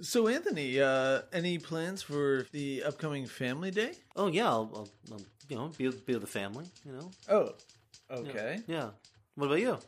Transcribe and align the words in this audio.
So, 0.00 0.28
Anthony, 0.28 0.80
uh, 0.80 1.22
any 1.32 1.58
plans 1.58 2.02
for 2.02 2.46
the 2.52 2.82
upcoming 2.82 3.26
Family 3.26 3.70
Day? 3.70 3.92
Oh 4.16 4.26
yeah, 4.26 4.46
I'll, 4.46 4.70
I'll, 4.74 4.88
I'll 5.12 5.22
you 5.48 5.56
know 5.56 5.70
be, 5.76 5.88
be 5.88 6.14
with 6.14 6.20
the 6.20 6.26
family. 6.26 6.66
You 6.84 6.92
know. 6.92 7.10
Oh, 7.28 7.54
okay. 8.10 8.60
Yeah. 8.66 8.90
What 9.36 9.46
about 9.46 9.60
you? 9.60 9.78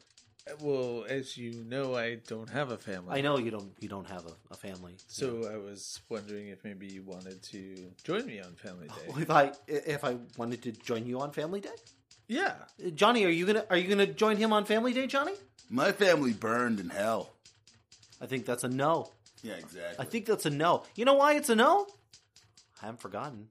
Well, 0.60 1.04
as 1.08 1.36
you 1.36 1.64
know, 1.64 1.96
I 1.96 2.16
don't 2.26 2.48
have 2.50 2.70
a 2.70 2.78
family. 2.78 3.18
I 3.18 3.20
know 3.20 3.36
you 3.38 3.50
don't 3.50 3.72
you 3.80 3.88
don't 3.88 4.08
have 4.08 4.26
a, 4.26 4.32
a 4.52 4.56
family. 4.56 4.94
So 5.08 5.50
I 5.52 5.56
was 5.56 6.00
wondering 6.08 6.48
if 6.48 6.62
maybe 6.62 6.86
you 6.86 7.02
wanted 7.02 7.42
to 7.44 7.90
join 8.04 8.26
me 8.26 8.40
on 8.40 8.54
Family 8.54 8.86
Day. 8.86 9.22
If 9.22 9.30
I 9.30 9.52
if 9.66 10.04
I 10.04 10.18
wanted 10.36 10.62
to 10.62 10.72
join 10.72 11.04
you 11.06 11.20
on 11.20 11.32
Family 11.32 11.60
Day, 11.60 11.74
Yeah. 12.28 12.54
Johnny, 12.94 13.24
are 13.24 13.28
you 13.30 13.44
gonna 13.44 13.64
are 13.70 13.76
you 13.76 13.88
gonna 13.88 14.06
join 14.06 14.36
him 14.36 14.52
on 14.52 14.64
Family 14.66 14.92
Day, 14.92 15.08
Johnny? 15.08 15.34
My 15.68 15.90
family 15.90 16.32
burned 16.32 16.78
in 16.78 16.90
hell. 16.90 17.32
I 18.20 18.26
think 18.26 18.46
that's 18.46 18.62
a 18.62 18.68
no. 18.68 19.10
Yeah, 19.46 19.54
exactly. 19.54 19.96
I 19.98 20.04
think 20.08 20.26
that's 20.26 20.46
a 20.46 20.50
no. 20.50 20.82
You 20.94 21.04
know 21.04 21.14
why 21.14 21.34
it's 21.34 21.48
a 21.48 21.54
no? 21.56 21.86
I 22.82 22.86
haven't 22.86 23.00
forgotten. 23.00 23.48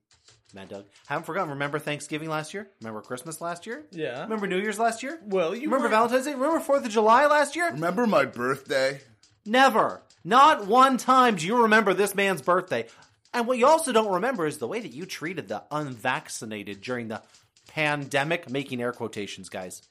Mad 0.54 0.70
Doug. 0.70 0.86
Haven't 1.08 1.26
forgotten. 1.26 1.50
Remember 1.50 1.80
Thanksgiving 1.80 2.30
last 2.30 2.54
year? 2.54 2.70
Remember 2.82 3.02
Christmas 3.02 3.42
last 3.42 3.66
year? 3.66 3.86
Yeah. 3.92 4.22
Remember 4.24 4.48
New 4.48 4.58
Year's 4.60 4.80
last 4.80 5.04
year? 5.04 5.20
Well, 5.26 5.54
you 5.54 5.64
Remember 5.64 5.80
weren't- 5.84 5.92
Valentine's 5.92 6.26
Day? 6.26 6.34
Remember 6.34 6.60
Fourth 6.62 6.86
of 6.86 6.92
July 6.92 7.26
last 7.26 7.56
year? 7.56 7.72
Remember 7.72 8.08
my 8.08 8.24
birthday? 8.26 9.02
Never. 9.46 10.02
Not 10.24 10.66
one 10.66 10.98
time 10.98 11.36
do 11.36 11.46
you 11.46 11.64
remember 11.64 11.94
this 11.94 12.16
man's 12.16 12.42
birthday. 12.42 12.88
And 13.34 13.48
what 13.48 13.58
you 13.58 13.68
also 13.68 13.92
don't 13.92 14.14
remember 14.14 14.46
is 14.46 14.58
the 14.60 14.68
way 14.68 14.80
that 14.80 14.94
you 14.94 15.06
treated 15.06 15.50
the 15.50 15.64
unvaccinated 15.72 16.80
during 16.82 17.10
the 17.10 17.22
pandemic, 17.68 18.50
making 18.50 18.82
air 18.82 18.94
quotations, 18.94 19.50
guys. 19.50 19.82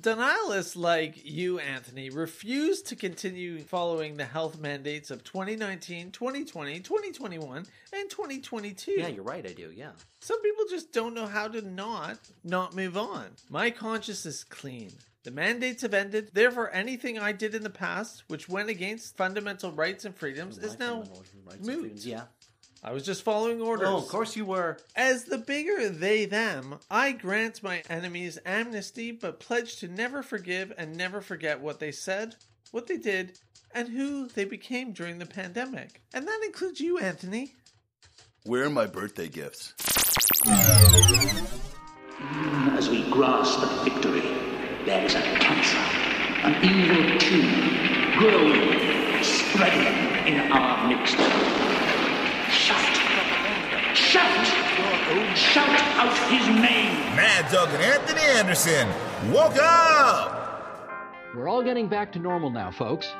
Denialists 0.00 0.76
like 0.76 1.24
you, 1.24 1.58
Anthony, 1.58 2.10
refuse 2.10 2.82
to 2.82 2.94
continue 2.94 3.60
following 3.60 4.16
the 4.16 4.26
health 4.26 4.58
mandates 4.58 5.10
of 5.10 5.24
2019, 5.24 6.10
2020, 6.10 6.80
2021, 6.80 7.66
and 7.92 8.10
2022. 8.10 8.92
Yeah, 8.92 9.08
you're 9.08 9.24
right, 9.24 9.46
I 9.46 9.52
do, 9.52 9.72
yeah. 9.74 9.92
Some 10.20 10.40
people 10.42 10.64
just 10.68 10.92
don't 10.92 11.14
know 11.14 11.26
how 11.26 11.48
to 11.48 11.62
not 11.62 12.18
not 12.44 12.74
move 12.76 12.96
on. 12.96 13.26
My 13.48 13.70
conscience 13.70 14.26
is 14.26 14.44
clean. 14.44 14.92
The 15.24 15.30
mandates 15.30 15.82
have 15.82 15.94
ended. 15.94 16.30
Therefore, 16.32 16.70
anything 16.72 17.18
I 17.18 17.32
did 17.32 17.54
in 17.54 17.64
the 17.64 17.70
past, 17.70 18.22
which 18.28 18.48
went 18.48 18.68
against 18.68 19.16
fundamental 19.16 19.72
rights 19.72 20.04
and 20.04 20.14
freedoms, 20.14 20.58
is 20.58 20.78
now 20.78 21.04
moot. 21.64 22.04
Yeah. 22.04 22.24
I 22.82 22.92
was 22.92 23.04
just 23.04 23.22
following 23.22 23.60
orders. 23.60 23.88
Oh, 23.88 23.96
of 23.96 24.08
course 24.08 24.36
you 24.36 24.44
were. 24.44 24.78
As 24.94 25.24
the 25.24 25.38
bigger 25.38 25.88
they 25.88 26.24
them, 26.24 26.78
I 26.90 27.12
grant 27.12 27.62
my 27.62 27.82
enemies 27.90 28.38
amnesty, 28.46 29.10
but 29.12 29.40
pledge 29.40 29.76
to 29.78 29.88
never 29.88 30.22
forgive 30.22 30.72
and 30.78 30.96
never 30.96 31.20
forget 31.20 31.60
what 31.60 31.80
they 31.80 31.90
said, 31.90 32.36
what 32.70 32.86
they 32.86 32.96
did, 32.96 33.38
and 33.74 33.88
who 33.88 34.28
they 34.28 34.44
became 34.44 34.92
during 34.92 35.18
the 35.18 35.26
pandemic. 35.26 36.00
And 36.14 36.26
that 36.28 36.40
includes 36.44 36.80
you, 36.80 36.98
Anthony. 36.98 37.54
Where 38.44 38.64
are 38.64 38.70
my 38.70 38.86
birthday 38.86 39.28
gifts? 39.28 39.74
As 42.78 42.88
we 42.88 43.02
grasp 43.10 43.58
at 43.60 43.84
victory, 43.84 44.20
there 44.84 45.04
is 45.04 45.14
a 45.14 45.20
cancer, 45.20 45.78
an 46.46 46.54
evil 46.64 47.18
tumor, 47.18 48.18
growing, 48.18 49.22
spreading 49.22 50.32
in 50.32 50.52
our 50.52 50.88
midst. 50.88 51.16
Shout! 52.50 52.96
Shout! 53.96 54.46
Shout 55.34 55.68
out 55.96 56.12
his 56.30 56.46
name! 56.48 56.92
Mad 57.16 57.50
Dog 57.50 57.68
and 57.70 57.82
Anthony 57.82 58.20
Anderson, 58.20 58.86
woke 59.32 59.56
up! 59.58 60.32
We're 61.34 61.48
all 61.48 61.62
getting 61.62 61.88
back 61.88 62.12
to 62.12 62.18
normal 62.18 62.50
now, 62.50 62.70
folks. 62.70 63.10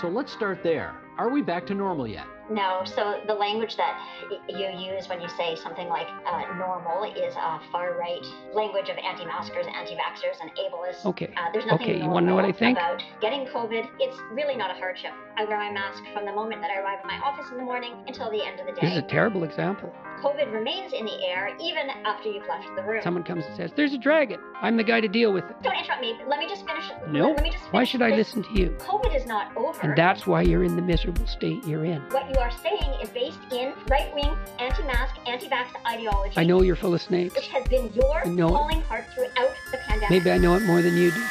So 0.00 0.08
let's 0.08 0.32
start 0.32 0.62
there. 0.62 0.94
Are 1.18 1.28
we 1.28 1.42
back 1.42 1.66
to 1.66 1.74
normal 1.74 2.06
yet? 2.06 2.24
No, 2.50 2.82
so 2.84 3.20
the 3.26 3.34
language 3.34 3.76
that 3.76 3.98
y- 4.30 4.38
you 4.48 4.92
use 4.94 5.08
when 5.08 5.20
you 5.20 5.28
say 5.28 5.54
something 5.56 5.88
like 5.88 6.08
uh, 6.26 6.54
normal 6.56 7.04
is 7.04 7.34
a 7.36 7.60
far 7.70 7.96
right 7.98 8.24
language 8.52 8.88
of 8.88 8.96
anti 8.96 9.24
maskers, 9.24 9.66
anti 9.74 9.94
vaxxers, 9.94 10.40
and 10.40 10.50
ableists. 10.56 11.04
Okay. 11.06 11.32
Uh, 11.36 11.52
there's 11.52 11.66
nothing 11.66 11.88
Okay, 11.90 12.02
you 12.02 12.08
wanna 12.08 12.26
know 12.26 12.34
what 12.34 12.44
I 12.44 12.52
think? 12.52 12.76
About 12.78 13.02
getting 13.20 13.46
COVID, 13.46 13.88
it's 14.00 14.18
really 14.32 14.56
not 14.56 14.70
a 14.70 14.74
hardship. 14.74 15.12
I 15.36 15.44
wear 15.44 15.56
my 15.58 15.70
mask 15.70 16.02
from 16.12 16.24
the 16.24 16.32
moment 16.32 16.60
that 16.62 16.70
I 16.70 16.80
arrive 16.80 16.98
at 17.00 17.06
my 17.06 17.18
office 17.18 17.46
in 17.50 17.58
the 17.58 17.62
morning 17.62 17.92
until 18.06 18.30
the 18.30 18.44
end 18.44 18.58
of 18.58 18.66
the 18.66 18.72
day. 18.72 18.80
This 18.82 18.92
is 18.92 18.98
a 18.98 19.02
terrible 19.02 19.44
example. 19.44 19.94
COVID 20.22 20.52
remains 20.52 20.92
in 20.92 21.04
the 21.04 21.20
air 21.24 21.56
even 21.60 21.90
after 22.04 22.30
you've 22.30 22.46
left 22.46 22.68
the 22.76 22.82
room. 22.84 23.02
Someone 23.02 23.24
comes 23.24 23.44
and 23.44 23.56
says, 23.56 23.72
There's 23.74 23.92
a 23.92 23.98
dragon. 23.98 24.38
I'm 24.60 24.76
the 24.76 24.84
guy 24.84 25.00
to 25.00 25.08
deal 25.08 25.32
with 25.32 25.42
it. 25.50 25.56
Don't 25.64 25.76
interrupt 25.76 26.00
me. 26.00 26.16
Let 26.28 26.38
me 26.38 26.48
just 26.48 26.64
finish. 26.64 26.84
No. 27.08 27.32
Let 27.32 27.42
me 27.42 27.50
just 27.50 27.64
Why 27.72 27.82
should 27.82 28.02
I 28.02 28.10
listen 28.10 28.44
to 28.44 28.52
you? 28.52 28.70
COVID 28.78 29.16
is 29.16 29.26
not 29.26 29.50
over. 29.56 29.80
And 29.82 29.96
that's 29.98 30.24
why 30.24 30.42
you're 30.42 30.62
in 30.62 30.76
the 30.76 30.82
miserable 30.82 31.26
state 31.26 31.66
you're 31.66 31.84
in. 31.84 32.00
What 32.12 32.30
you 32.30 32.38
are 32.38 32.52
saying 32.62 33.00
is 33.02 33.08
based 33.08 33.40
in 33.50 33.74
right 33.90 34.14
wing, 34.14 34.32
anti 34.60 34.84
mask, 34.84 35.16
anti 35.26 35.48
vax 35.48 35.70
ideology. 35.84 36.34
I 36.36 36.44
know 36.44 36.62
you're 36.62 36.76
full 36.76 36.94
of 36.94 37.02
snakes. 37.02 37.34
Which 37.34 37.48
has 37.48 37.66
been 37.66 37.92
your 37.92 38.24
know 38.26 38.46
it. 38.46 38.52
calling 38.52 38.82
card 38.82 39.04
throughout 39.16 39.50
the 39.72 39.78
pandemic. 39.78 40.08
Maybe 40.08 40.30
I 40.30 40.38
know 40.38 40.54
it 40.54 40.62
more 40.62 40.82
than 40.82 40.96
you 40.96 41.10
do. 41.10 41.24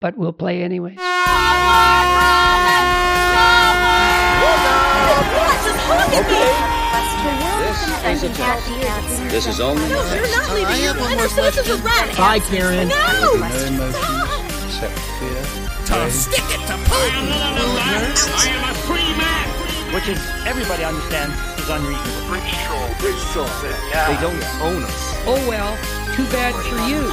But 0.00 0.16
we'll 0.16 0.32
play 0.32 0.62
anyway. 0.62 0.96
This 6.14 6.73
is 8.06 8.22
a 8.22 8.28
test. 8.34 8.68
This 9.30 9.46
is 9.46 9.60
only 9.60 9.82
No, 9.88 10.04
you're 10.14 10.28
not 10.28 10.52
leaving. 10.52 10.76
You 10.82 10.90
Anderson, 10.90 11.44
this 11.44 11.56
is 11.58 11.80
a. 11.80 11.82
Bye, 12.16 12.40
Karen. 12.40 12.88
No! 12.88 12.96
No 12.96 13.34
emotions 13.34 13.80
except 14.68 14.98
fear. 15.18 15.64
To 15.88 16.10
stick 16.10 16.44
it 16.52 16.60
to 16.68 16.76
Putin! 16.88 17.32
I 17.32 18.48
am 18.48 18.64
a 18.70 18.74
free 18.84 19.12
man! 19.16 19.46
Which 19.94 20.08
is, 20.08 20.18
everybody 20.44 20.84
understands, 20.84 21.36
is 21.60 21.70
unreasonable. 21.70 22.24
They 23.00 24.16
don't 24.20 24.42
own 24.60 24.82
us. 24.84 25.14
Oh 25.26 25.40
well, 25.48 25.76
too 26.14 26.24
bad 26.28 26.52
for 26.68 26.76
you. 26.88 27.08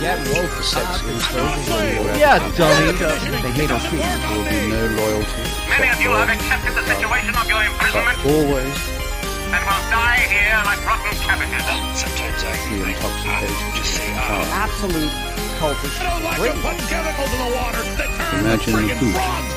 Get 0.00 0.18
woke 0.34 0.50
for 0.50 0.62
sex. 0.62 1.02
Uh, 1.34 2.16
yeah, 2.18 2.38
dummy. 2.56 2.92
They 3.42 3.52
hate 3.52 3.70
our 3.70 3.80
people. 3.80 3.98
There 3.98 4.36
will 4.36 4.44
be 4.44 4.70
no 4.70 4.86
loyalty. 4.96 5.42
Many 5.68 5.88
of 5.90 6.00
you 6.00 6.10
have 6.10 6.30
accepted 6.30 6.74
the 6.74 6.84
situation 6.86 7.34
of 7.36 7.48
your 7.48 7.62
imprisonment 7.62 8.18
Always 8.26 8.99
and 9.50 9.62
will 9.66 9.84
die 9.90 10.22
here 10.30 10.58
like 10.64 10.80
rotten 10.86 11.14
cabbages. 11.26 11.66
Sometimes 11.98 12.40
I 12.46 12.54
the 12.70 12.78
intoxication. 12.94 13.66
just 13.74 13.90
say, 13.98 14.08
ah. 14.14 14.64
Absolute 14.64 15.12
cultish. 15.58 15.96
I 15.98 16.06
don't 16.06 16.24
like 16.24 16.38
to 16.38 16.58
put 16.62 16.76
chemicals 16.88 17.30
in 17.34 17.40
the 17.44 17.50
water 17.58 17.82
that 17.98 18.08
turn 18.30 18.40
Imagine 18.46 18.72
the 18.72 18.78
friggin' 18.78 18.98
poop. 19.00 19.14
frogs 19.14 19.54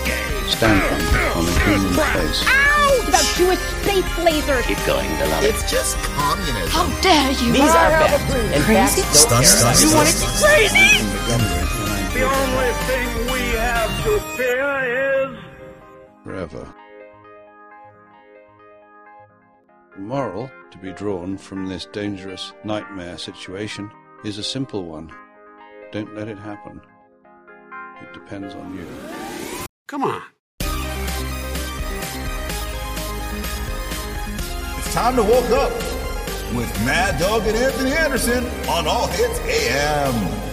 on 1.37 1.45
a 1.47 1.53
human 1.65 1.93
face. 2.13 2.41
Ow! 2.47 3.05
About 3.07 3.25
Jewish 3.37 3.59
space 3.81 4.11
lasers. 4.25 4.63
keep 4.67 4.81
going, 4.85 5.09
beloved. 5.17 5.45
It's 5.45 5.63
just 5.71 5.97
communism. 6.17 6.69
How 6.69 6.85
dare 7.01 7.31
you? 7.31 7.51
These 7.53 7.61
are 7.73 7.89
bad. 7.89 8.19
In 8.53 8.61
fact, 8.63 8.95
don't 8.97 9.13
Stun, 9.13 9.41
care. 9.41 9.45
stun, 9.45 9.89
You 9.89 9.95
want 9.95 10.09
it 10.09 10.17
crazy? 10.41 10.89
The 12.13 12.23
only 12.25 12.71
thing 12.87 13.07
we 13.33 13.41
have 13.57 13.93
to 14.03 14.19
fear 14.37 14.69
is 15.29 15.37
Forever. 16.23 16.73
Moral 19.97 20.51
to 20.71 20.77
be 20.77 20.91
drawn 20.91 21.37
from 21.37 21.67
this 21.67 21.85
dangerous 21.87 22.53
nightmare 22.63 23.17
situation 23.17 23.91
is 24.23 24.37
a 24.37 24.43
simple 24.43 24.85
one. 24.85 25.11
Don't 25.91 26.15
let 26.15 26.27
it 26.27 26.37
happen. 26.37 26.81
It 28.01 28.13
depends 28.13 28.55
on 28.55 28.75
you. 28.75 28.87
Come 29.87 30.03
on. 30.03 30.21
It's 34.77 34.93
time 34.93 35.15
to 35.15 35.23
woke 35.23 35.49
up 35.51 35.71
with 36.55 36.85
Mad 36.85 37.19
Dog 37.19 37.45
and 37.47 37.55
Anthony 37.57 37.91
Anderson 37.93 38.45
on 38.67 38.87
All 38.87 39.07
Hits 39.07 39.39
AM. 39.39 40.52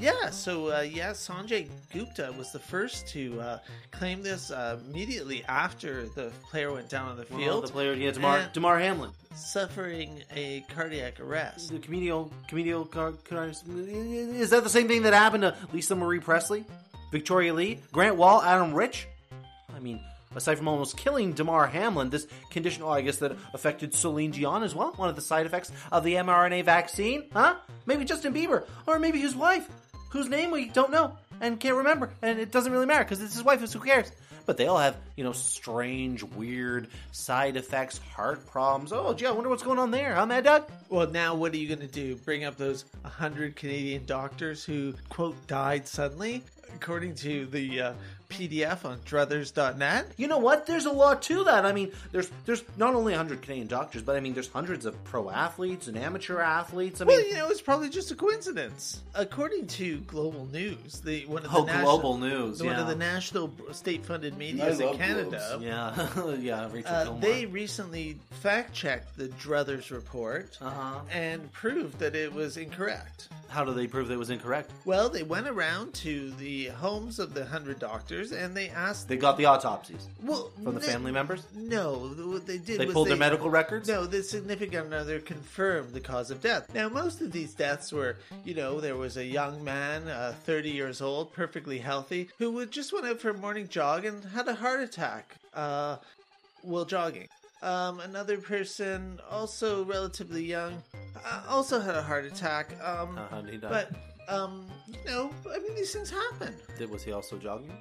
Yeah, 0.00 0.30
so 0.30 0.72
uh, 0.72 0.80
yeah, 0.80 1.10
Sanjay 1.10 1.68
Gupta 1.92 2.32
was 2.38 2.52
the 2.52 2.58
first 2.58 3.06
to 3.08 3.38
uh, 3.40 3.58
claim 3.90 4.22
this 4.22 4.50
uh, 4.50 4.78
immediately 4.88 5.44
after 5.46 6.08
the 6.08 6.32
player 6.50 6.72
went 6.72 6.88
down 6.88 7.08
on 7.08 7.16
the 7.18 7.24
field. 7.24 7.40
Well, 7.42 7.60
the 7.60 7.68
player, 7.68 7.92
yeah, 7.92 8.10
Damar, 8.10 8.38
and 8.38 8.52
Damar 8.52 8.78
Hamlin. 8.78 9.10
suffering 9.34 10.22
a 10.34 10.64
cardiac 10.74 11.20
arrest. 11.20 11.70
The 11.70 11.78
comedial, 11.80 12.32
comedial, 12.48 12.86
car, 12.86 13.12
car, 13.28 13.48
is 13.48 14.50
that 14.50 14.64
the 14.64 14.70
same 14.70 14.88
thing 14.88 15.02
that 15.02 15.12
happened 15.12 15.42
to 15.42 15.54
Lisa 15.72 15.94
Marie 15.94 16.20
Presley, 16.20 16.64
Victoria 17.12 17.52
Lee, 17.52 17.80
Grant 17.92 18.16
Wahl, 18.16 18.42
Adam 18.42 18.72
Rich? 18.72 19.06
I 19.76 19.80
mean, 19.80 20.00
aside 20.34 20.56
from 20.56 20.68
almost 20.68 20.96
killing 20.96 21.34
Damar 21.34 21.66
Hamlin, 21.66 22.08
this 22.08 22.26
condition, 22.50 22.84
oh, 22.84 22.88
I 22.90 23.02
guess 23.02 23.16
that 23.18 23.36
affected 23.52 23.92
Celine 23.94 24.30
Dion 24.30 24.62
as 24.62 24.74
well. 24.74 24.92
One 24.96 25.10
of 25.10 25.16
the 25.16 25.22
side 25.22 25.44
effects 25.44 25.70
of 25.92 26.04
the 26.04 26.14
mRNA 26.14 26.64
vaccine, 26.64 27.24
huh? 27.34 27.56
Maybe 27.84 28.06
Justin 28.06 28.32
Bieber, 28.32 28.64
or 28.86 28.98
maybe 28.98 29.20
his 29.20 29.34
wife, 29.36 29.68
whose 30.10 30.28
name 30.28 30.50
we 30.50 30.68
don't 30.68 30.90
know 30.90 31.16
and 31.40 31.58
can't 31.58 31.76
remember, 31.76 32.10
and 32.22 32.38
it 32.38 32.52
doesn't 32.52 32.70
really 32.70 32.86
matter 32.86 33.04
because 33.04 33.20
it's 33.22 33.34
his 33.34 33.42
wife. 33.42 33.66
So 33.66 33.78
who 33.78 33.86
cares? 33.86 34.12
but 34.50 34.56
they 34.56 34.66
all 34.66 34.78
have, 34.78 34.96
you 35.14 35.22
know, 35.22 35.30
strange, 35.30 36.24
weird 36.24 36.88
side 37.12 37.56
effects, 37.56 37.98
heart 37.98 38.44
problems. 38.46 38.92
Oh, 38.92 39.14
gee, 39.14 39.26
I 39.26 39.30
wonder 39.30 39.48
what's 39.48 39.62
going 39.62 39.78
on 39.78 39.92
there, 39.92 40.14
huh, 40.14 40.26
Mad 40.26 40.42
Dog? 40.42 40.68
Well, 40.88 41.08
now 41.08 41.36
what 41.36 41.52
are 41.52 41.56
you 41.56 41.68
going 41.68 41.86
to 41.86 41.86
do? 41.86 42.16
Bring 42.16 42.42
up 42.42 42.56
those 42.56 42.84
100 43.02 43.54
Canadian 43.54 44.06
doctors 44.06 44.64
who, 44.64 44.94
quote, 45.08 45.36
died 45.46 45.86
suddenly? 45.86 46.42
According 46.74 47.14
to 47.16 47.46
the 47.46 47.80
uh, 47.80 47.92
PDF 48.30 48.84
on 48.84 48.98
druthers.net? 49.00 50.06
You 50.16 50.28
know 50.28 50.38
what? 50.38 50.66
There's 50.66 50.86
a 50.86 50.92
lot 50.92 51.22
to 51.22 51.44
that. 51.44 51.66
I 51.66 51.72
mean, 51.72 51.92
there's 52.12 52.30
there's 52.46 52.62
not 52.76 52.94
only 52.94 53.12
100 53.12 53.42
Canadian 53.42 53.66
doctors, 53.66 54.02
but 54.02 54.16
I 54.16 54.20
mean, 54.20 54.32
there's 54.34 54.48
hundreds 54.48 54.86
of 54.86 55.02
pro 55.04 55.28
athletes 55.30 55.88
and 55.88 55.98
amateur 55.98 56.40
athletes. 56.40 57.00
I 57.00 57.04
mean, 57.04 57.16
well, 57.18 57.26
you 57.26 57.34
know, 57.34 57.48
it's 57.50 57.60
probably 57.60 57.90
just 57.90 58.10
a 58.10 58.14
coincidence. 58.14 59.02
According 59.14 59.66
to 59.68 59.98
Global 60.00 60.46
News, 60.46 61.00
the 61.00 61.26
one 61.26 61.44
of 61.44 61.50
the 61.50 61.58
Oh, 61.58 61.64
national, 61.64 61.98
Global 61.98 62.18
News, 62.18 62.62
one 62.62 62.72
yeah. 62.74 62.80
of 62.80 62.86
the 62.88 62.96
national 62.96 63.52
state-funded 63.72 64.38
medias 64.38 64.80
in 64.80 64.96
Canada, 64.96 65.44
Globes. 65.58 65.64
yeah, 65.64 66.34
yeah, 66.40 66.68
Rachel 66.72 66.94
uh, 66.94 67.04
Gilmore. 67.04 67.20
they 67.20 67.46
recently 67.46 68.18
fact-checked 68.40 69.16
the 69.16 69.28
Druthers 69.28 69.90
report 69.90 70.56
Uh-huh. 70.60 71.00
and 71.12 71.50
proved 71.52 71.98
that 71.98 72.14
it 72.14 72.32
was 72.32 72.56
incorrect. 72.56 73.28
How 73.48 73.64
do 73.64 73.72
they 73.74 73.86
prove 73.88 74.06
that 74.08 74.14
it 74.14 74.18
was 74.18 74.30
incorrect? 74.30 74.70
Well, 74.84 75.08
they 75.08 75.24
went 75.24 75.48
around 75.48 75.92
to 75.94 76.30
the 76.38 76.66
homes 76.68 77.18
of 77.18 77.34
the 77.34 77.44
hundred 77.46 77.78
doctors 77.80 78.19
and 78.30 78.54
they 78.56 78.68
asked. 78.68 79.08
They 79.08 79.16
got 79.16 79.36
the 79.36 79.46
autopsies 79.46 80.08
well 80.22 80.50
from 80.62 80.74
the 80.74 80.80
no- 80.80 80.86
family 80.86 81.12
members. 81.12 81.42
No, 81.54 82.12
what 82.32 82.46
they 82.46 82.58
did 82.58 82.78
They 82.78 82.86
pulled 82.86 83.08
their 83.08 83.16
medical 83.16 83.48
records? 83.50 83.88
No, 83.88 84.06
the 84.06 84.22
significant 84.22 84.92
other 84.92 85.18
confirmed 85.20 85.92
the 85.94 86.00
cause 86.00 86.30
of 86.30 86.40
death. 86.40 86.72
Now, 86.74 86.88
most 86.88 87.20
of 87.20 87.32
these 87.32 87.54
deaths 87.54 87.92
were, 87.92 88.16
you 88.44 88.54
know, 88.54 88.80
there 88.80 88.96
was 88.96 89.16
a 89.16 89.24
young 89.24 89.64
man, 89.64 90.08
uh, 90.08 90.34
30 90.44 90.70
years 90.70 91.00
old, 91.00 91.32
perfectly 91.32 91.78
healthy, 91.78 92.28
who 92.38 92.50
would 92.52 92.70
just 92.70 92.92
went 92.92 93.06
out 93.06 93.20
for 93.20 93.30
a 93.30 93.34
morning 93.34 93.68
jog 93.68 94.04
and 94.04 94.22
had 94.24 94.46
a 94.48 94.54
heart 94.54 94.80
attack 94.80 95.36
uh, 95.54 95.96
while 96.62 96.84
jogging. 96.84 97.28
Um, 97.62 98.00
another 98.00 98.38
person, 98.38 99.20
also 99.30 99.84
relatively 99.84 100.44
young, 100.44 100.82
uh, 101.24 101.42
also 101.48 101.80
had 101.80 101.94
a 101.94 102.02
heart 102.02 102.24
attack. 102.24 102.74
Um, 102.82 103.18
Uh, 103.18 103.40
die? 103.42 103.58
But, 103.60 103.90
um, 104.28 104.66
you 104.88 104.98
know, 105.06 105.30
I 105.52 105.58
mean, 105.58 105.74
these 105.74 105.92
things 105.92 106.10
happen. 106.10 106.54
Did, 106.78 106.90
was 106.90 107.02
he 107.02 107.12
also 107.12 107.36
jogging? 107.36 107.72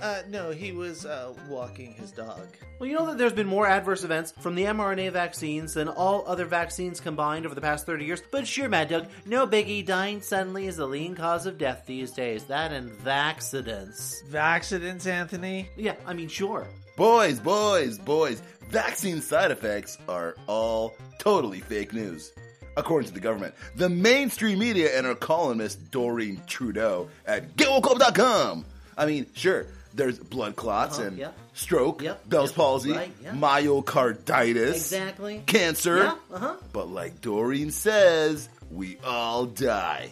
Uh, 0.00 0.22
no, 0.28 0.50
he 0.50 0.70
was 0.70 1.04
uh, 1.04 1.34
walking 1.48 1.92
his 1.92 2.12
dog. 2.12 2.46
Well, 2.78 2.88
you 2.88 2.94
know 2.96 3.06
that 3.06 3.18
there's 3.18 3.32
been 3.32 3.48
more 3.48 3.66
adverse 3.66 4.04
events 4.04 4.32
from 4.38 4.54
the 4.54 4.64
mRNA 4.64 5.10
vaccines 5.10 5.74
than 5.74 5.88
all 5.88 6.22
other 6.28 6.44
vaccines 6.44 7.00
combined 7.00 7.46
over 7.46 7.54
the 7.54 7.60
past 7.60 7.84
30 7.84 8.04
years. 8.04 8.22
But 8.30 8.46
sure, 8.46 8.68
Mad 8.68 8.88
Doug, 8.88 9.08
no 9.26 9.46
biggie. 9.46 9.84
Dying 9.84 10.22
suddenly 10.22 10.68
is 10.68 10.76
the 10.76 10.86
leading 10.86 11.16
cause 11.16 11.46
of 11.46 11.58
death 11.58 11.82
these 11.86 12.12
days. 12.12 12.44
That 12.44 12.72
and 12.72 12.90
vaccidents. 12.90 14.22
Vaccidents, 14.28 15.06
Anthony? 15.08 15.68
Yeah, 15.76 15.96
I 16.06 16.12
mean, 16.12 16.28
sure. 16.28 16.68
Boys, 16.96 17.40
boys, 17.40 17.98
boys, 17.98 18.40
vaccine 18.70 19.20
side 19.20 19.50
effects 19.50 19.98
are 20.08 20.36
all 20.46 20.94
totally 21.18 21.60
fake 21.60 21.92
news. 21.92 22.32
According 22.76 23.08
to 23.08 23.14
the 23.14 23.20
government, 23.20 23.54
the 23.74 23.88
mainstream 23.88 24.60
media 24.60 24.96
and 24.96 25.04
our 25.04 25.16
columnist 25.16 25.90
Doreen 25.90 26.40
Trudeau 26.46 27.08
at 27.26 27.56
GetWokeUp.com. 27.56 28.64
I 28.96 29.06
mean, 29.06 29.26
sure, 29.34 29.66
there's 29.98 30.18
blood 30.18 30.56
clots 30.56 30.98
Uh-huh, 30.98 31.08
and 31.08 31.18
yeah. 31.18 31.30
stroke, 31.52 32.00
Yep, 32.02 32.28
Bell's 32.28 32.50
yep, 32.50 32.56
palsy, 32.56 32.92
right, 32.92 33.12
yeah. 33.22 33.32
myocarditis, 33.32 34.74
Exactly. 34.74 35.42
cancer. 35.46 35.98
Yeah, 35.98 36.14
uh-huh. 36.32 36.54
But 36.72 36.88
like 36.88 37.20
Doreen 37.20 37.70
says, 37.70 38.48
we 38.70 38.96
all 39.04 39.44
die. 39.46 40.10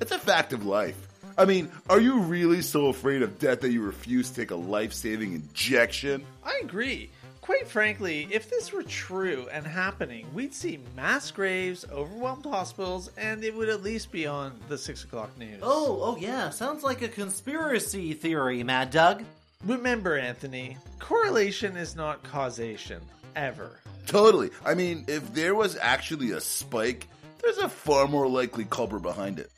It's 0.00 0.12
a 0.12 0.18
fact 0.18 0.52
of 0.52 0.66
life. 0.66 0.96
I 1.38 1.46
mean, 1.46 1.70
are 1.88 1.98
you 2.00 2.18
really 2.20 2.60
so 2.60 2.86
afraid 2.88 3.22
of 3.22 3.38
death 3.38 3.60
that 3.62 3.70
you 3.70 3.80
refuse 3.82 4.28
to 4.30 4.36
take 4.36 4.50
a 4.50 4.56
life 4.56 4.92
saving 4.92 5.32
injection? 5.32 6.24
I 6.44 6.60
agree. 6.62 7.10
Quite 7.42 7.66
frankly, 7.66 8.28
if 8.30 8.48
this 8.48 8.72
were 8.72 8.84
true 8.84 9.48
and 9.52 9.66
happening, 9.66 10.26
we'd 10.32 10.54
see 10.54 10.78
mass 10.94 11.30
graves, 11.32 11.84
overwhelmed 11.90 12.44
hospitals, 12.44 13.10
and 13.18 13.42
it 13.42 13.52
would 13.54 13.68
at 13.68 13.82
least 13.82 14.12
be 14.12 14.26
on 14.28 14.58
the 14.68 14.78
6 14.78 15.02
o'clock 15.04 15.36
news. 15.36 15.58
Oh, 15.60 15.98
oh 16.02 16.16
yeah, 16.20 16.50
sounds 16.50 16.84
like 16.84 17.02
a 17.02 17.08
conspiracy 17.08 18.14
theory, 18.14 18.62
Mad 18.62 18.92
Doug. 18.92 19.24
Remember, 19.64 20.16
Anthony, 20.16 20.76
correlation 21.00 21.76
is 21.76 21.96
not 21.96 22.22
causation. 22.22 23.00
Ever. 23.34 23.80
Totally. 24.06 24.50
I 24.64 24.74
mean, 24.74 25.04
if 25.08 25.32
there 25.34 25.54
was 25.56 25.76
actually 25.80 26.30
a 26.32 26.40
spike, 26.40 27.08
there's 27.40 27.58
a 27.58 27.68
far 27.68 28.06
more 28.06 28.28
likely 28.28 28.64
culprit 28.66 29.02
behind 29.02 29.38
it 29.40 29.50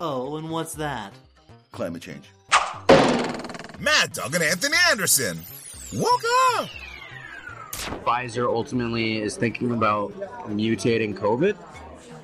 Oh, 0.00 0.36
and 0.36 0.50
what's 0.50 0.74
that? 0.74 1.12
climate 1.70 2.02
change. 2.02 2.24
Mad 3.78 4.12
Dog 4.14 4.34
and 4.34 4.42
Anthony 4.42 4.76
Anderson. 4.90 5.38
Woke 5.94 6.22
up! 6.56 6.68
Pfizer 7.84 8.46
ultimately 8.46 9.18
is 9.18 9.36
thinking 9.36 9.72
about 9.72 10.12
mutating 10.48 11.14
COVID. 11.14 11.56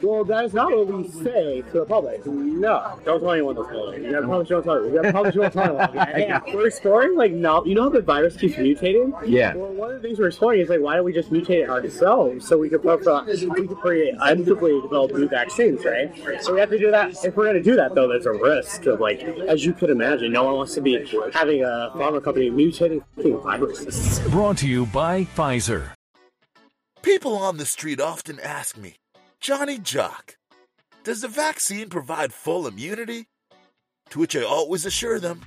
Well, 0.02 0.24
that 0.24 0.44
is 0.44 0.54
not 0.54 0.70
what 0.70 0.86
we 0.86 1.08
say 1.08 1.62
to 1.62 1.80
the 1.80 1.84
public. 1.84 2.24
No, 2.26 2.98
don't 3.04 3.20
tell 3.20 3.32
anyone 3.32 3.54
this. 3.54 3.66
Building. 3.66 4.04
You 4.04 4.12
gotta 4.12 4.26
promise 4.26 4.48
you 4.48 4.56
won't 4.56 4.64
tell 4.64 4.76
anyone. 4.76 4.92
You 4.92 5.02
gotta 5.02 5.12
promise 5.12 5.34
you 5.34 5.40
won't 5.40 5.52
tell. 5.52 5.74
Yeah, 5.94 6.40
we're 6.54 6.66
exploring 6.66 7.16
like 7.16 7.32
no, 7.32 7.64
you 7.64 7.74
know 7.74 7.84
how 7.84 7.88
the 7.88 8.02
virus 8.02 8.36
keeps 8.36 8.54
mutating. 8.56 9.12
Yeah. 9.26 9.54
Well, 9.54 9.72
one 9.72 9.90
of 9.90 10.00
the 10.00 10.06
things 10.06 10.18
we're 10.18 10.28
exploring 10.28 10.60
is 10.60 10.68
like 10.68 10.80
why 10.80 10.96
don't 10.96 11.04
we 11.04 11.12
just 11.12 11.30
mutate 11.30 11.62
it 11.62 11.70
ourselves 11.70 12.46
so 12.46 12.58
we 12.58 12.68
could 12.68 12.82
put, 12.82 13.06
uh, 13.06 13.24
we 13.26 13.66
could 13.66 13.76
create 13.78 14.14
inevitably 14.14 14.80
develop 14.80 15.12
new 15.12 15.28
vaccines, 15.28 15.84
right? 15.84 16.42
So 16.42 16.54
we 16.54 16.60
have 16.60 16.70
to 16.70 16.78
do 16.78 16.90
that. 16.90 17.24
If 17.24 17.36
we're 17.36 17.46
gonna 17.46 17.62
do 17.62 17.76
that 17.76 17.94
though, 17.94 18.08
there's 18.08 18.26
a 18.26 18.32
risk 18.32 18.86
of 18.86 19.00
like, 19.00 19.22
as 19.22 19.64
you 19.64 19.72
could 19.72 19.90
imagine, 19.90 20.32
no 20.32 20.44
one 20.44 20.54
wants 20.54 20.74
to 20.74 20.80
be 20.80 20.94
having 21.32 21.62
a 21.62 21.90
pharma 21.94 22.22
company 22.22 22.50
mutating 22.50 23.02
fucking 23.16 23.40
viruses. 23.40 24.20
Brought 24.28 24.58
to 24.58 24.68
you 24.68 24.86
by 24.86 25.24
Pfizer. 25.24 25.90
People 27.02 27.36
on 27.36 27.56
the 27.56 27.66
street 27.66 28.00
often 28.00 28.40
ask 28.40 28.76
me, 28.76 28.96
Johnny 29.40 29.78
Jock, 29.78 30.36
does 31.04 31.20
the 31.20 31.28
vaccine 31.28 31.88
provide 31.88 32.32
full 32.32 32.66
immunity? 32.66 33.26
To 34.10 34.18
which 34.20 34.36
I 34.36 34.42
always 34.42 34.86
assure 34.86 35.18
them, 35.20 35.42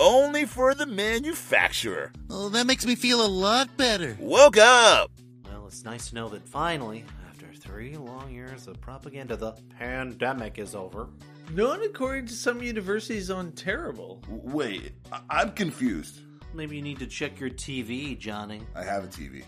only 0.00 0.44
for 0.44 0.74
the 0.74 0.86
manufacturer. 0.86 2.12
Oh, 2.30 2.48
that 2.50 2.66
makes 2.66 2.86
me 2.86 2.94
feel 2.94 3.24
a 3.24 3.26
lot 3.28 3.76
better. 3.76 4.16
Woke 4.20 4.56
up! 4.56 5.10
Well, 5.44 5.66
it's 5.66 5.84
nice 5.84 6.08
to 6.10 6.14
know 6.14 6.28
that 6.30 6.48
finally, 6.48 7.04
after 7.28 7.46
three 7.52 7.96
long 7.96 8.32
years 8.32 8.66
of 8.68 8.80
propaganda, 8.80 9.36
the 9.36 9.52
pandemic 9.78 10.58
is 10.58 10.74
over. 10.74 11.08
Not 11.52 11.84
according 11.84 12.26
to 12.26 12.32
some 12.34 12.62
universities 12.62 13.30
on 13.30 13.52
Terrible. 13.52 14.22
Wait, 14.28 14.92
I- 15.12 15.20
I'm 15.30 15.52
confused. 15.52 16.20
Maybe 16.54 16.76
you 16.76 16.82
need 16.82 16.98
to 17.00 17.06
check 17.06 17.38
your 17.38 17.50
TV, 17.50 18.18
Johnny. 18.18 18.62
I 18.74 18.82
have 18.82 19.04
a 19.04 19.08
TV. 19.08 19.44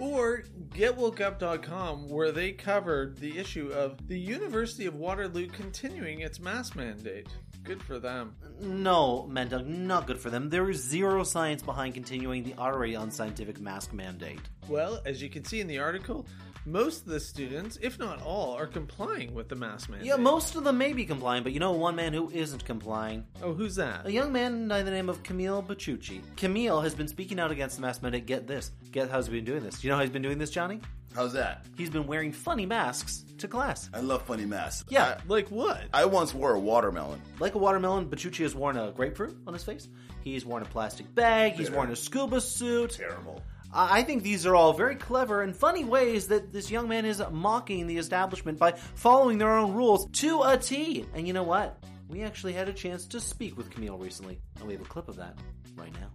Or 0.00 0.44
getwokeup.com, 0.70 2.08
where 2.08 2.32
they 2.32 2.52
covered 2.52 3.18
the 3.18 3.38
issue 3.38 3.70
of 3.70 4.08
the 4.08 4.18
University 4.18 4.86
of 4.86 4.94
Waterloo 4.94 5.46
continuing 5.48 6.20
its 6.20 6.40
mask 6.40 6.74
mandate. 6.74 7.28
Good 7.62 7.82
for 7.82 7.98
them. 7.98 8.34
No, 8.60 9.28
Mendug, 9.30 9.66
not 9.66 10.06
good 10.06 10.18
for 10.18 10.30
them. 10.30 10.48
There 10.48 10.70
is 10.70 10.82
zero 10.82 11.22
science 11.24 11.62
behind 11.62 11.94
continuing 11.94 12.42
the 12.42 12.54
already 12.54 12.94
unscientific 12.94 13.60
mask 13.60 13.92
mandate. 13.92 14.40
Well, 14.68 15.00
as 15.04 15.22
you 15.22 15.28
can 15.28 15.44
see 15.44 15.60
in 15.60 15.66
the 15.66 15.78
article, 15.78 16.26
most 16.66 17.06
of 17.06 17.12
the 17.12 17.20
students, 17.20 17.78
if 17.80 17.98
not 17.98 18.22
all, 18.22 18.54
are 18.54 18.66
complying 18.66 19.34
with 19.34 19.48
the 19.48 19.54
mask 19.54 19.88
mandate. 19.88 20.06
Yeah, 20.06 20.16
most 20.16 20.54
of 20.56 20.64
them 20.64 20.78
may 20.78 20.92
be 20.92 21.04
complying, 21.04 21.42
but 21.42 21.52
you 21.52 21.60
know 21.60 21.72
one 21.72 21.96
man 21.96 22.12
who 22.12 22.30
isn't 22.30 22.64
complying? 22.64 23.26
Oh, 23.42 23.52
who's 23.52 23.76
that? 23.76 24.06
A 24.06 24.12
young 24.12 24.32
man 24.32 24.68
by 24.68 24.82
the 24.82 24.90
name 24.90 25.08
of 25.08 25.22
Kamil 25.22 25.62
Bachouchi. 25.62 26.20
Kamil 26.36 26.80
has 26.80 26.94
been 26.94 27.08
speaking 27.08 27.40
out 27.40 27.50
against 27.50 27.76
the 27.76 27.82
mask 27.82 28.02
mandate. 28.02 28.26
Get 28.26 28.46
this. 28.46 28.72
Get 28.92 29.10
how's 29.10 29.26
he 29.26 29.32
been 29.32 29.44
doing 29.44 29.62
this? 29.62 29.80
Do 29.80 29.86
you 29.86 29.90
know 29.90 29.96
how 29.96 30.02
he's 30.02 30.10
been 30.10 30.22
doing 30.22 30.38
this, 30.38 30.50
Johnny? 30.50 30.80
How's 31.14 31.32
that? 31.32 31.66
He's 31.76 31.90
been 31.90 32.06
wearing 32.06 32.30
funny 32.30 32.66
masks 32.66 33.24
to 33.38 33.48
class. 33.48 33.90
I 33.92 34.00
love 34.00 34.22
funny 34.22 34.44
masks. 34.44 34.84
Yeah. 34.88 35.04
Uh, 35.04 35.20
like 35.26 35.48
what? 35.48 35.82
I 35.92 36.04
once 36.04 36.32
wore 36.32 36.54
a 36.54 36.60
watermelon. 36.60 37.20
Like 37.40 37.56
a 37.56 37.58
watermelon, 37.58 38.06
Bachouchi 38.08 38.42
has 38.42 38.54
worn 38.54 38.76
a 38.76 38.92
grapefruit 38.92 39.36
on 39.46 39.52
his 39.52 39.64
face. 39.64 39.88
He's 40.22 40.44
worn 40.44 40.62
a 40.62 40.66
plastic 40.66 41.12
bag. 41.14 41.54
He's 41.54 41.70
worn 41.70 41.90
a 41.90 41.96
scuba 41.96 42.40
suit. 42.40 42.90
Terrible. 42.90 43.42
I 43.72 44.02
think 44.02 44.22
these 44.24 44.46
are 44.46 44.56
all 44.56 44.72
very 44.72 44.96
clever 44.96 45.42
and 45.42 45.54
funny 45.54 45.84
ways 45.84 46.26
that 46.28 46.52
this 46.52 46.70
young 46.70 46.88
man 46.88 47.04
is 47.04 47.22
mocking 47.30 47.86
the 47.86 47.98
establishment 47.98 48.58
by 48.58 48.72
following 48.72 49.38
their 49.38 49.56
own 49.56 49.74
rules 49.74 50.08
to 50.10 50.42
a 50.42 50.58
T. 50.58 51.06
And 51.14 51.26
you 51.26 51.32
know 51.32 51.44
what? 51.44 51.82
We 52.08 52.22
actually 52.22 52.52
had 52.52 52.68
a 52.68 52.72
chance 52.72 53.06
to 53.06 53.20
speak 53.20 53.56
with 53.56 53.70
Kamil 53.70 53.96
recently, 53.96 54.40
and 54.58 54.66
we 54.66 54.72
have 54.72 54.82
a 54.82 54.88
clip 54.88 55.08
of 55.08 55.16
that 55.16 55.38
right 55.76 55.92
now. 55.92 56.10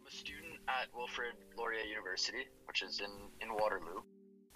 I'm 0.00 0.06
a 0.06 0.10
student 0.10 0.54
at 0.68 0.86
Wilfrid 0.94 1.34
Laurier 1.58 1.82
University, 1.82 2.46
which 2.66 2.82
is 2.82 3.00
in, 3.00 3.10
in 3.40 3.52
Waterloo. 3.54 4.02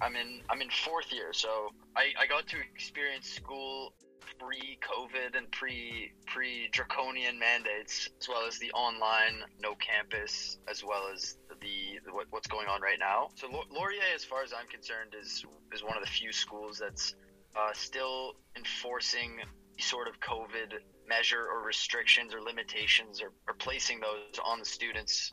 I'm 0.00 0.14
in 0.16 0.40
I'm 0.48 0.62
in 0.62 0.70
fourth 0.70 1.12
year, 1.12 1.32
so 1.32 1.70
I, 1.96 2.12
I 2.18 2.26
got 2.26 2.46
to 2.48 2.56
experience 2.72 3.28
school 3.28 3.92
pre 4.38 4.78
COVID 4.82 5.36
and 5.36 5.50
pre 5.50 6.12
pre 6.26 6.68
draconian 6.72 7.38
mandates, 7.38 8.08
as 8.20 8.28
well 8.28 8.46
as 8.46 8.58
the 8.58 8.70
online 8.72 9.42
no 9.60 9.74
campus, 9.74 10.58
as 10.68 10.84
well 10.84 11.08
as 11.12 11.36
the, 11.60 12.00
the 12.04 12.12
what, 12.12 12.26
what's 12.30 12.48
going 12.48 12.68
on 12.68 12.80
right 12.80 12.98
now. 12.98 13.28
So 13.34 13.48
Laurier, 13.70 14.00
as 14.14 14.24
far 14.24 14.42
as 14.42 14.52
I'm 14.52 14.66
concerned, 14.68 15.14
is 15.20 15.44
is 15.72 15.82
one 15.82 15.96
of 15.96 16.02
the 16.02 16.10
few 16.10 16.32
schools 16.32 16.78
that's 16.78 17.14
uh, 17.56 17.72
still 17.72 18.34
enforcing 18.56 19.38
sort 19.78 20.08
of 20.08 20.20
COVID 20.20 20.74
measure 21.08 21.46
or 21.50 21.64
restrictions 21.64 22.34
or 22.34 22.40
limitations 22.40 23.20
or, 23.20 23.32
or 23.48 23.54
placing 23.54 24.00
those 24.00 24.38
on 24.44 24.58
the 24.60 24.64
students. 24.64 25.32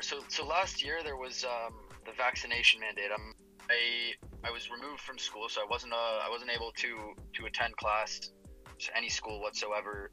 So, 0.00 0.20
so 0.28 0.46
last 0.46 0.82
year 0.82 1.02
there 1.04 1.16
was 1.16 1.44
um, 1.44 1.74
the 2.06 2.12
vaccination 2.16 2.80
mandate. 2.80 3.10
I'm, 3.12 3.34
I 3.72 4.48
I 4.48 4.50
was 4.50 4.70
removed 4.70 5.00
from 5.00 5.18
school, 5.18 5.48
so 5.48 5.60
I 5.60 5.66
wasn't 5.68 5.92
uh, 5.92 5.96
I 5.96 6.28
wasn't 6.30 6.50
able 6.50 6.72
to 6.76 7.14
to 7.36 7.46
attend 7.46 7.76
class, 7.76 8.30
to 8.78 8.96
any 8.96 9.08
school 9.08 9.40
whatsoever, 9.40 10.10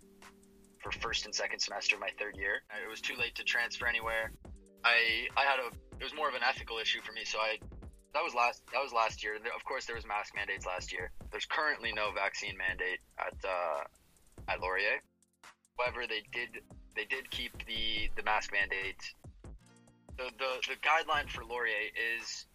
for 0.81 0.91
first 0.91 1.25
and 1.25 1.35
second 1.35 1.59
semester 1.59 1.95
of 1.95 2.01
my 2.01 2.11
third 2.17 2.37
year. 2.37 2.61
It 2.83 2.89
was 2.89 3.01
too 3.01 3.15
late 3.17 3.35
to 3.35 3.43
transfer 3.43 3.87
anywhere. 3.87 4.31
I 4.83 5.27
I 5.35 5.43
had 5.43 5.59
a 5.59 5.67
it 5.99 6.03
was 6.03 6.15
more 6.15 6.29
of 6.29 6.35
an 6.35 6.41
ethical 6.47 6.77
issue 6.79 7.01
for 7.01 7.11
me, 7.11 7.25
so 7.25 7.39
I 7.39 7.57
that 8.13 8.23
was 8.23 8.33
last 8.33 8.63
that 8.73 8.81
was 8.81 8.93
last 8.93 9.23
year. 9.23 9.35
Of 9.35 9.63
course, 9.65 9.85
there 9.85 9.95
was 9.95 10.05
mask 10.05 10.35
mandates 10.35 10.65
last 10.65 10.93
year. 10.93 11.11
There's 11.31 11.45
currently 11.45 11.91
no 11.91 12.11
vaccine 12.11 12.55
mandate 12.57 12.99
at 13.19 13.35
uh, 13.43 13.83
at 14.47 14.61
Laurier. 14.61 15.03
However, 15.77 16.07
they 16.07 16.23
did 16.31 16.61
they 16.95 17.05
did 17.05 17.29
keep 17.29 17.51
the 17.65 18.09
the 18.15 18.23
mask 18.23 18.51
mandate. 18.51 19.01
The 20.17 20.31
the, 20.37 20.51
the 20.67 20.77
guideline 20.81 21.29
for 21.29 21.43
Laurier 21.43 21.91
is 21.95 22.45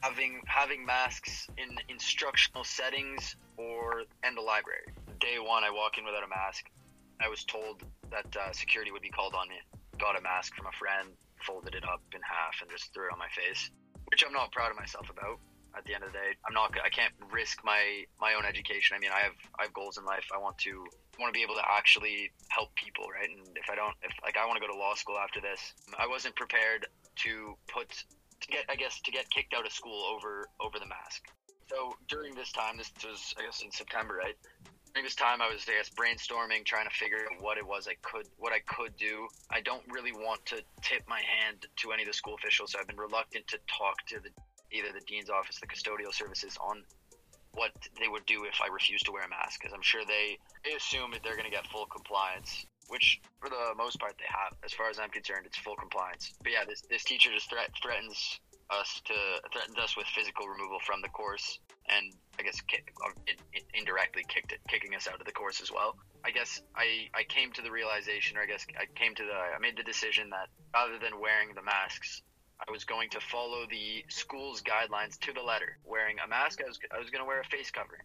having 0.00 0.40
having 0.46 0.84
masks 0.84 1.48
in 1.56 1.76
instructional 1.88 2.64
settings 2.64 3.36
or 3.56 4.02
in 4.26 4.34
the 4.34 4.40
library. 4.40 4.86
Day 5.20 5.38
one, 5.40 5.64
I 5.64 5.70
walk 5.70 5.98
in 5.98 6.04
without 6.04 6.24
a 6.24 6.28
mask. 6.28 6.66
I 7.20 7.28
was 7.28 7.44
told 7.44 7.82
that 8.10 8.28
uh, 8.36 8.52
security 8.52 8.90
would 8.90 9.02
be 9.02 9.08
called 9.08 9.34
on 9.34 9.48
me. 9.48 9.56
Got 9.98 10.18
a 10.18 10.22
mask 10.22 10.54
from 10.54 10.66
a 10.66 10.72
friend, 10.72 11.08
folded 11.46 11.74
it 11.74 11.84
up 11.84 12.02
in 12.14 12.20
half, 12.20 12.60
and 12.60 12.70
just 12.70 12.92
threw 12.92 13.06
it 13.06 13.12
on 13.12 13.18
my 13.18 13.28
face, 13.32 13.70
which 14.06 14.22
I'm 14.24 14.32
not 14.32 14.52
proud 14.52 14.70
of 14.70 14.76
myself 14.76 15.08
about. 15.10 15.40
At 15.76 15.84
the 15.84 15.92
end 15.94 16.04
of 16.04 16.12
the 16.12 16.16
day, 16.16 16.32
I'm 16.48 16.54
not. 16.54 16.72
I 16.82 16.88
can't 16.88 17.12
risk 17.30 17.60
my 17.62 18.04
my 18.18 18.32
own 18.32 18.46
education. 18.46 18.96
I 18.96 18.98
mean, 18.98 19.10
I 19.12 19.20
have 19.20 19.36
I 19.58 19.64
have 19.64 19.74
goals 19.74 19.98
in 19.98 20.04
life. 20.06 20.24
I 20.34 20.38
want 20.38 20.56
to 20.64 20.86
want 21.20 21.32
to 21.32 21.36
be 21.36 21.42
able 21.42 21.54
to 21.56 21.64
actually 21.68 22.32
help 22.48 22.74
people, 22.76 23.04
right? 23.12 23.28
And 23.28 23.44
if 23.56 23.68
I 23.68 23.74
don't, 23.74 23.92
if 24.00 24.12
like 24.24 24.38
I 24.38 24.46
want 24.46 24.56
to 24.56 24.66
go 24.66 24.72
to 24.72 24.78
law 24.78 24.94
school 24.94 25.18
after 25.18 25.40
this, 25.40 25.60
I 25.98 26.06
wasn't 26.06 26.34
prepared 26.34 26.86
to 27.24 27.56
put 27.68 27.92
to 28.40 28.48
get 28.48 28.64
I 28.68 28.76
guess 28.76 29.00
to 29.02 29.10
get 29.10 29.28
kicked 29.30 29.54
out 29.54 29.66
of 29.66 29.72
school 29.72 30.02
over 30.04 30.46
over 30.60 30.78
the 30.78 30.86
mask. 30.86 31.22
So 31.68 31.94
during 32.08 32.34
this 32.34 32.52
time, 32.52 32.76
this 32.76 32.90
was 33.04 33.34
I 33.38 33.44
guess 33.44 33.62
in 33.62 33.70
September, 33.70 34.14
right? 34.14 34.36
During 34.94 35.04
this 35.04 35.14
time, 35.14 35.42
I 35.42 35.48
was 35.52 35.64
I 35.68 35.76
guess 35.76 35.90
brainstorming, 35.90 36.64
trying 36.64 36.88
to 36.88 36.94
figure 36.94 37.18
out 37.18 37.42
what 37.42 37.58
it 37.58 37.66
was 37.66 37.88
I 37.88 37.96
could 38.02 38.26
what 38.38 38.52
I 38.52 38.60
could 38.60 38.96
do. 38.96 39.28
I 39.50 39.60
don't 39.60 39.82
really 39.90 40.12
want 40.12 40.44
to 40.46 40.62
tip 40.82 41.02
my 41.08 41.20
hand 41.20 41.66
to 41.76 41.92
any 41.92 42.02
of 42.02 42.08
the 42.08 42.14
school 42.14 42.34
officials, 42.34 42.72
so 42.72 42.78
I've 42.80 42.86
been 42.86 42.96
reluctant 42.96 43.46
to 43.48 43.58
talk 43.66 43.96
to 44.08 44.20
the 44.20 44.30
either 44.72 44.88
the 44.92 45.04
dean's 45.06 45.30
office, 45.30 45.60
the 45.60 45.66
custodial 45.66 46.12
services 46.12 46.56
on 46.60 46.82
what 47.52 47.72
they 47.98 48.08
would 48.08 48.26
do 48.26 48.44
if 48.44 48.60
I 48.62 48.68
refuse 48.72 49.02
to 49.02 49.12
wear 49.12 49.24
a 49.24 49.28
mask, 49.28 49.60
because 49.60 49.72
I'm 49.72 49.82
sure 49.82 50.02
they 50.06 50.38
they 50.64 50.72
assume 50.76 51.10
that 51.12 51.22
they're 51.22 51.36
going 51.36 51.50
to 51.50 51.54
get 51.54 51.66
full 51.66 51.86
compliance, 51.86 52.66
which 52.88 53.20
for 53.40 53.48
the 53.48 53.74
most 53.76 53.98
part 53.98 54.14
they 54.18 54.28
have. 54.28 54.56
As 54.64 54.72
far 54.72 54.88
as 54.90 54.98
I'm 54.98 55.10
concerned, 55.10 55.46
it's 55.46 55.58
full 55.58 55.76
compliance. 55.76 56.34
But 56.42 56.52
yeah, 56.52 56.64
this 56.68 56.82
this 56.88 57.04
teacher 57.04 57.30
just 57.32 57.50
threat, 57.50 57.70
threatens 57.82 58.40
us 58.70 59.00
to 59.04 59.14
threatens 59.52 59.78
us 59.78 59.96
with 59.96 60.06
physical 60.06 60.46
removal 60.46 60.78
from 60.80 61.00
the 61.02 61.08
course, 61.08 61.58
and 61.88 62.12
I 62.38 62.42
guess 62.42 62.60
kick, 62.62 62.92
uh, 63.04 63.10
in, 63.26 63.36
in, 63.54 63.62
indirectly 63.74 64.24
kicked 64.28 64.52
it, 64.52 64.60
kicking 64.68 64.94
us 64.94 65.06
out 65.06 65.20
of 65.20 65.26
the 65.26 65.32
course 65.32 65.60
as 65.60 65.70
well. 65.70 65.96
I 66.24 66.30
guess 66.30 66.62
I 66.74 67.08
I 67.14 67.22
came 67.24 67.52
to 67.52 67.62
the 67.62 67.70
realization, 67.70 68.36
or 68.36 68.42
I 68.42 68.46
guess 68.46 68.66
I 68.78 68.86
came 68.94 69.14
to 69.14 69.22
the 69.22 69.34
I 69.34 69.58
made 69.60 69.76
the 69.76 69.84
decision 69.84 70.30
that 70.30 70.48
rather 70.74 70.98
than 70.98 71.20
wearing 71.20 71.54
the 71.54 71.62
masks. 71.62 72.22
I 72.56 72.70
was 72.72 72.84
going 72.84 73.10
to 73.10 73.20
follow 73.20 73.66
the 73.68 74.02
school's 74.08 74.62
guidelines 74.62 75.18
to 75.20 75.32
the 75.34 75.42
letter. 75.42 75.76
Wearing 75.84 76.16
a 76.24 76.26
mask, 76.26 76.62
I 76.64 76.66
was, 76.66 76.78
I 76.90 76.98
was 76.98 77.10
going 77.10 77.20
to 77.20 77.28
wear 77.28 77.40
a 77.40 77.44
face 77.44 77.70
covering. 77.70 78.00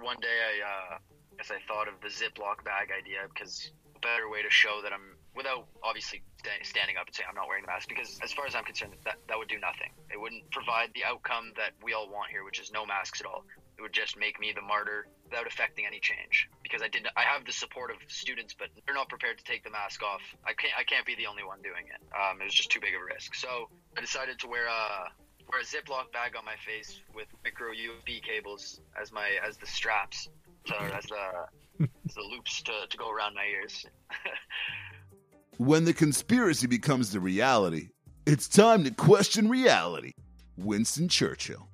One 0.00 0.16
day, 0.22 0.38
I 0.40 0.94
uh, 0.94 0.98
guess 1.36 1.50
I 1.50 1.60
thought 1.68 1.86
of 1.86 2.00
the 2.00 2.08
Ziploc 2.08 2.64
bag 2.64 2.88
idea 2.96 3.28
because 3.28 3.70
better 4.02 4.28
way 4.28 4.42
to 4.42 4.50
show 4.50 4.80
that 4.82 4.92
I'm, 4.92 5.16
without 5.34 5.66
obviously 5.82 6.22
sta- 6.38 6.62
standing 6.62 6.96
up 6.96 7.06
and 7.06 7.14
saying 7.14 7.28
I'm 7.28 7.36
not 7.36 7.48
wearing 7.48 7.62
the 7.62 7.72
mask, 7.72 7.88
because 7.88 8.18
as 8.22 8.32
far 8.32 8.46
as 8.46 8.54
I'm 8.54 8.64
concerned, 8.64 8.94
that, 9.04 9.16
that 9.28 9.38
would 9.38 9.48
do 9.48 9.58
nothing. 9.58 9.90
It 10.12 10.20
wouldn't 10.20 10.50
provide 10.50 10.90
the 10.94 11.04
outcome 11.04 11.52
that 11.56 11.72
we 11.82 11.92
all 11.92 12.08
want 12.08 12.30
here, 12.30 12.44
which 12.44 12.60
is 12.60 12.72
no 12.72 12.84
masks 12.86 13.20
at 13.20 13.26
all. 13.26 13.44
It 13.78 13.82
would 13.82 13.92
just 13.92 14.18
make 14.18 14.38
me 14.38 14.52
the 14.52 14.60
martyr 14.60 15.06
without 15.24 15.46
affecting 15.46 15.86
any 15.86 16.00
change. 16.00 16.48
Because 16.62 16.82
I 16.82 16.88
did, 16.88 17.06
I 17.16 17.22
have 17.22 17.46
the 17.46 17.52
support 17.52 17.90
of 17.90 17.96
students, 18.08 18.52
but 18.52 18.68
they're 18.84 18.94
not 18.94 19.08
prepared 19.08 19.38
to 19.38 19.44
take 19.44 19.64
the 19.64 19.70
mask 19.70 20.02
off. 20.02 20.20
I 20.44 20.52
can't, 20.52 20.74
I 20.76 20.84
can't 20.84 21.06
be 21.06 21.14
the 21.14 21.26
only 21.26 21.44
one 21.44 21.62
doing 21.62 21.86
it. 21.88 22.00
Um, 22.12 22.40
it 22.40 22.44
was 22.44 22.54
just 22.54 22.70
too 22.70 22.80
big 22.80 22.94
of 22.94 23.00
a 23.00 23.04
risk. 23.04 23.34
So 23.34 23.70
I 23.96 24.00
decided 24.00 24.38
to 24.40 24.48
wear 24.48 24.66
a 24.66 25.08
wear 25.50 25.60
a 25.60 25.64
Ziploc 25.64 26.12
bag 26.12 26.36
on 26.36 26.44
my 26.44 26.56
face 26.64 27.00
with 27.14 27.26
micro 27.42 27.70
USB 27.72 28.22
cables 28.22 28.80
as 29.00 29.10
my 29.12 29.38
as 29.46 29.56
the 29.56 29.66
straps, 29.66 30.28
so 30.66 30.76
as 30.76 31.04
the 31.06 31.46
the 31.80 32.22
loops 32.30 32.62
to, 32.62 32.72
to 32.88 32.96
go 32.96 33.10
around 33.10 33.34
my 33.34 33.44
ears. 33.44 33.86
When 35.56 35.84
the 35.84 35.92
conspiracy 35.92 36.66
becomes 36.66 37.12
the 37.12 37.20
reality, 37.20 37.90
it's 38.24 38.48
time 38.48 38.84
to 38.84 38.90
question 38.90 39.50
reality. 39.50 40.14
Winston 40.56 41.08
Churchill. 41.08 41.68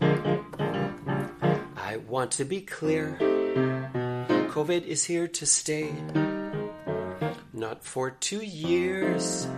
I 0.00 1.96
want 2.06 2.30
to 2.32 2.44
be 2.44 2.60
clear. 2.60 3.16
COVID 4.52 4.84
is 4.84 5.02
here 5.02 5.26
to 5.26 5.46
stay. 5.46 5.92
Not 7.52 7.82
for 7.82 8.12
two 8.12 8.42
years, 8.42 9.48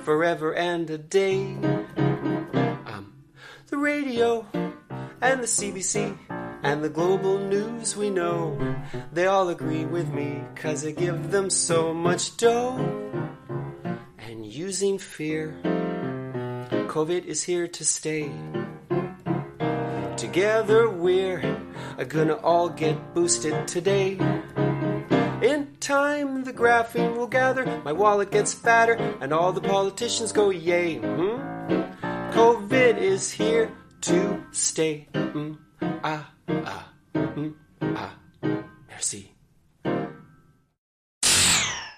forever 0.00 0.54
and 0.54 0.88
a 0.88 0.96
day. 0.96 1.42
Um, 2.86 3.12
the 3.66 3.76
radio 3.76 4.46
and 5.20 5.42
the 5.42 5.46
CBC 5.46 6.16
and 6.64 6.82
the 6.82 6.88
global 6.88 7.38
news 7.38 7.94
we 7.94 8.08
know, 8.08 8.58
they 9.12 9.26
all 9.26 9.50
agree 9.50 9.84
with 9.84 10.10
me 10.12 10.42
cause 10.56 10.84
I 10.86 10.92
give 10.92 11.30
them 11.30 11.50
so 11.50 11.92
much 11.92 12.38
dough. 12.38 12.78
And 14.18 14.46
using 14.46 14.98
fear, 14.98 15.54
COVID 16.88 17.26
is 17.26 17.42
here 17.42 17.68
to 17.68 17.84
stay. 17.84 18.32
Together 20.16 20.88
we're 20.88 21.60
gonna 22.08 22.36
all 22.36 22.70
get 22.70 23.12
boosted 23.12 23.68
today. 23.68 24.18
In 25.42 25.76
time, 25.80 26.44
the 26.44 26.52
graphene 26.54 27.14
will 27.14 27.26
gather, 27.26 27.66
my 27.84 27.92
wallet 27.92 28.30
gets 28.30 28.54
fatter, 28.54 28.94
and 29.20 29.34
all 29.34 29.52
the 29.52 29.60
politicians 29.60 30.32
go 30.32 30.48
yay. 30.48 30.96
Hmm? 30.96 31.36
COVID 32.32 32.96
is 32.96 33.30
here 33.30 33.70
to 34.00 34.42
stay. 34.52 35.08
Mm, 35.12 35.58
ah, 36.48 36.92
ah, 37.14 37.18
mm, 37.18 37.54
ah. 37.82 38.16
Merci. 38.90 39.30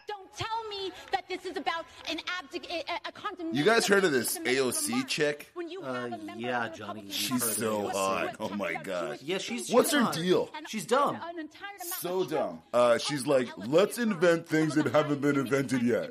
Don't 0.08 0.32
tell 0.36 0.68
me 0.70 0.92
that 1.12 1.28
this 1.28 1.44
is 1.44 1.56
about 1.56 1.84
an 2.10 2.18
abdic- 2.18 2.68
a, 2.70 3.08
a 3.08 3.12
condemnation. 3.12 3.56
You 3.56 3.64
guys 3.64 3.86
heard 3.86 4.04
of 4.04 4.12
this 4.12 4.38
AOC 4.38 5.06
chick? 5.06 5.50
When 5.54 5.68
you 5.68 5.82
Uh, 5.82 5.92
have 5.92 6.12
a 6.12 6.18
member 6.24 6.40
yeah, 6.40 6.66
of 6.66 6.72
the 6.72 6.78
Johnny. 6.78 7.00
Republican 7.02 7.10
She's 7.12 7.40
Party 7.42 7.54
so 7.54 7.80
who 7.82 7.88
hot. 7.88 8.36
Oh 8.40 8.48
my 8.50 8.72
talking 8.72 8.82
god. 8.84 9.06
Jewish 9.08 9.22
Yeah, 9.22 9.38
she's 9.38 9.70
What's 9.70 9.92
her 9.92 10.10
deal? 10.12 10.48
She's 10.68 10.86
dumb. 10.86 11.16
an 11.16 11.38
entire 11.38 11.68
amount 11.76 12.00
So 12.00 12.20
of 12.20 12.30
dumb. 12.30 12.62
Uh, 12.72 12.98
she's 12.98 13.26
like, 13.26 13.48
let's 13.56 13.98
invent 13.98 14.48
things 14.48 14.74
that 14.76 14.86
haven't 14.86 15.20
been 15.20 15.36
invented 15.36 15.82
yet. 15.82 16.10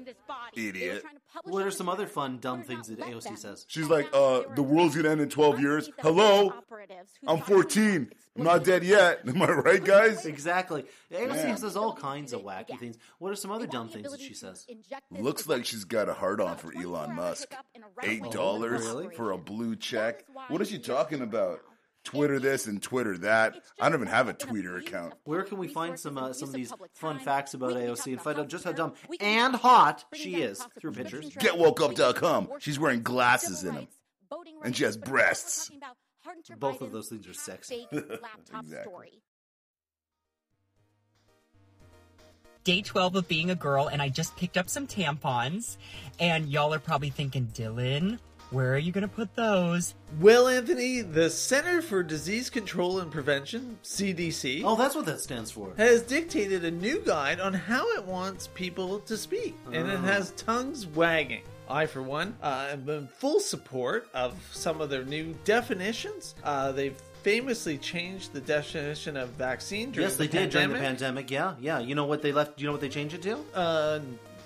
Idiot. 0.56 1.04
What 1.46 1.66
are 1.66 1.72
some 1.72 1.88
other 1.88 2.08
fun, 2.08 2.40
dumb 2.40 2.64
things 2.64 2.88
that 2.88 3.00
AOC 3.00 3.38
says? 3.38 3.66
She's 3.68 3.88
like, 3.88 4.10
uh, 4.14 4.44
the 4.56 4.64
world's 4.64 4.96
gonna 4.96 5.10
end 5.10 5.22
in 5.22 5.30
12 5.30 5.60
years. 5.60 5.90
Hello? 6.00 6.54
I'm 7.28 7.40
14. 7.40 8.12
I'm 8.38 8.44
not 8.44 8.64
dead 8.64 8.84
yet. 8.84 9.22
Am 9.28 9.42
I 9.42 9.52
right, 9.52 9.84
guys? 9.84 10.26
Exactly. 10.26 10.86
AOC 11.12 11.60
says 11.60 11.76
all 11.76 11.94
kinds 11.94 12.34
of 12.34 12.42
wacky 12.42 12.78
things. 12.80 12.98
What 13.20 13.32
are 13.32 13.36
some 13.36 13.52
other 13.52 13.68
dumb 13.68 13.90
things 13.90 14.12
that 14.12 14.20
she 14.20 14.34
says? 14.34 14.66
Looks 15.12 15.48
like 15.48 15.66
she's 15.66 15.86
got 15.86 16.10
a 16.10 16.14
hard 16.14 16.42
on 16.42 16.58
for 16.58 16.74
Elon 16.76 17.16
Musk. 17.16 17.54
Eight 18.04 18.24
dollars 18.32 18.86
really? 18.86 19.16
for 19.16 19.32
a 19.32 19.38
blue 19.38 19.76
check. 19.76 20.26
What 20.48 20.62
is 20.62 20.70
she 20.70 20.80
talking 20.80 21.22
about? 21.22 21.62
Twitter 22.06 22.40
this 22.40 22.68
and 22.68 22.82
Twitter 22.82 23.18
that. 23.18 23.62
I 23.82 23.90
don't 23.90 24.00
even 24.00 24.08
have 24.08 24.30
a 24.30 24.34
Twitter 24.34 24.78
account. 24.78 25.14
Where 25.26 25.44
can 25.44 25.58
we 25.58 25.68
find 25.68 26.00
some 26.00 26.18
uh, 26.18 26.32
some 26.32 26.50
of 26.50 26.56
these 26.56 26.72
fun 26.94 27.20
facts 27.20 27.54
about 27.54 27.72
AOC 27.74 28.14
and 28.14 28.22
find 28.22 28.40
out 28.40 28.48
just 28.48 28.64
how 28.64 28.72
dumb 28.72 28.94
and 29.20 29.56
hot 29.56 30.06
she 30.14 30.36
is 30.36 30.66
through 30.80 30.94
pictures? 30.94 31.30
GetWokeUp.com. 31.32 32.50
She's 32.60 32.80
wearing 32.80 33.02
glasses 33.02 33.64
in 33.64 33.76
them. 33.76 33.88
And 34.64 34.76
she 34.76 34.86
has 34.86 34.96
breasts. 34.96 35.70
Both 36.58 36.82
of 36.82 36.92
those 36.92 37.10
things 37.10 37.28
are 37.28 37.34
sexy. 37.34 37.88
Exactly. 38.58 39.22
day 42.64 42.82
12 42.82 43.16
of 43.16 43.28
being 43.28 43.52
a 43.52 43.56
girl 43.56 43.88
and 43.88 44.02
I 44.02 44.10
just 44.10 44.36
picked 44.36 44.58
up 44.58 44.70
some 44.70 44.88
tampons. 44.88 45.78
And 46.20 46.50
y'all 46.50 46.74
are 46.74 46.80
probably 46.80 47.12
thinking, 47.12 47.48
Dylan, 47.54 48.20
where 48.52 48.74
are 48.74 48.78
you 48.78 48.92
going 48.92 49.02
to 49.02 49.08
put 49.08 49.36
those? 49.36 49.94
Well, 50.20 50.48
Anthony, 50.48 51.02
the 51.02 51.30
Center 51.30 51.82
for 51.82 52.04
Disease 52.04 52.50
Control 52.50 53.00
and 53.00 53.12
Prevention, 53.12 53.78
CDC, 53.84 54.62
Oh, 54.64 54.76
that's 54.76 54.96
what 54.96 55.06
that 55.08 55.20
stands 55.22 55.52
for. 55.52 55.74
has 55.78 56.02
dictated 56.04 56.64
a 56.64 56.72
new 56.72 57.00
guide 57.02 57.40
on 57.40 57.54
how 57.54 57.90
it 57.94 58.06
wants 58.06 58.48
people 58.54 59.00
to 59.02 59.18
speak, 59.18 59.56
and 59.72 59.88
it 59.90 60.00
Oh. 60.00 60.04
has 60.04 60.32
tongues 60.32 60.86
wagging. 60.88 61.42
I, 61.68 61.88
for 61.88 62.02
one, 62.04 62.36
uh, 62.44 62.68
am 62.72 62.88
in 62.90 63.08
full 63.08 63.40
support 63.40 64.08
of 64.14 64.36
some 64.54 64.82
of 64.82 64.90
their 64.92 65.04
new 65.04 65.34
definitions. 65.46 66.36
Uh, 66.44 66.72
they've 66.72 66.96
famously 67.24 67.80
changed 67.80 68.34
the 68.34 68.40
definition 68.42 69.18
of 69.18 69.30
vaccine 69.30 69.90
during 69.90 70.08
yes, 70.10 70.16
the 70.16 70.28
they 70.28 70.28
did 70.28 70.52
during 70.52 70.70
the 70.70 70.76
pandemic. 70.76 71.28
pandemic. 71.28 71.32
Yeah, 71.32 71.56
yeah. 71.60 71.80
You 71.80 71.96
know 71.96 72.06
what 72.06 72.22
they 72.22 72.32
left? 72.32 72.58
Do 72.58 72.62
you 72.62 72.68
know 72.68 72.72
what 72.74 72.82
they 72.82 72.90
changed 72.90 73.16
it 73.16 73.24
to? 73.24 73.40
Uh, 73.56 74.00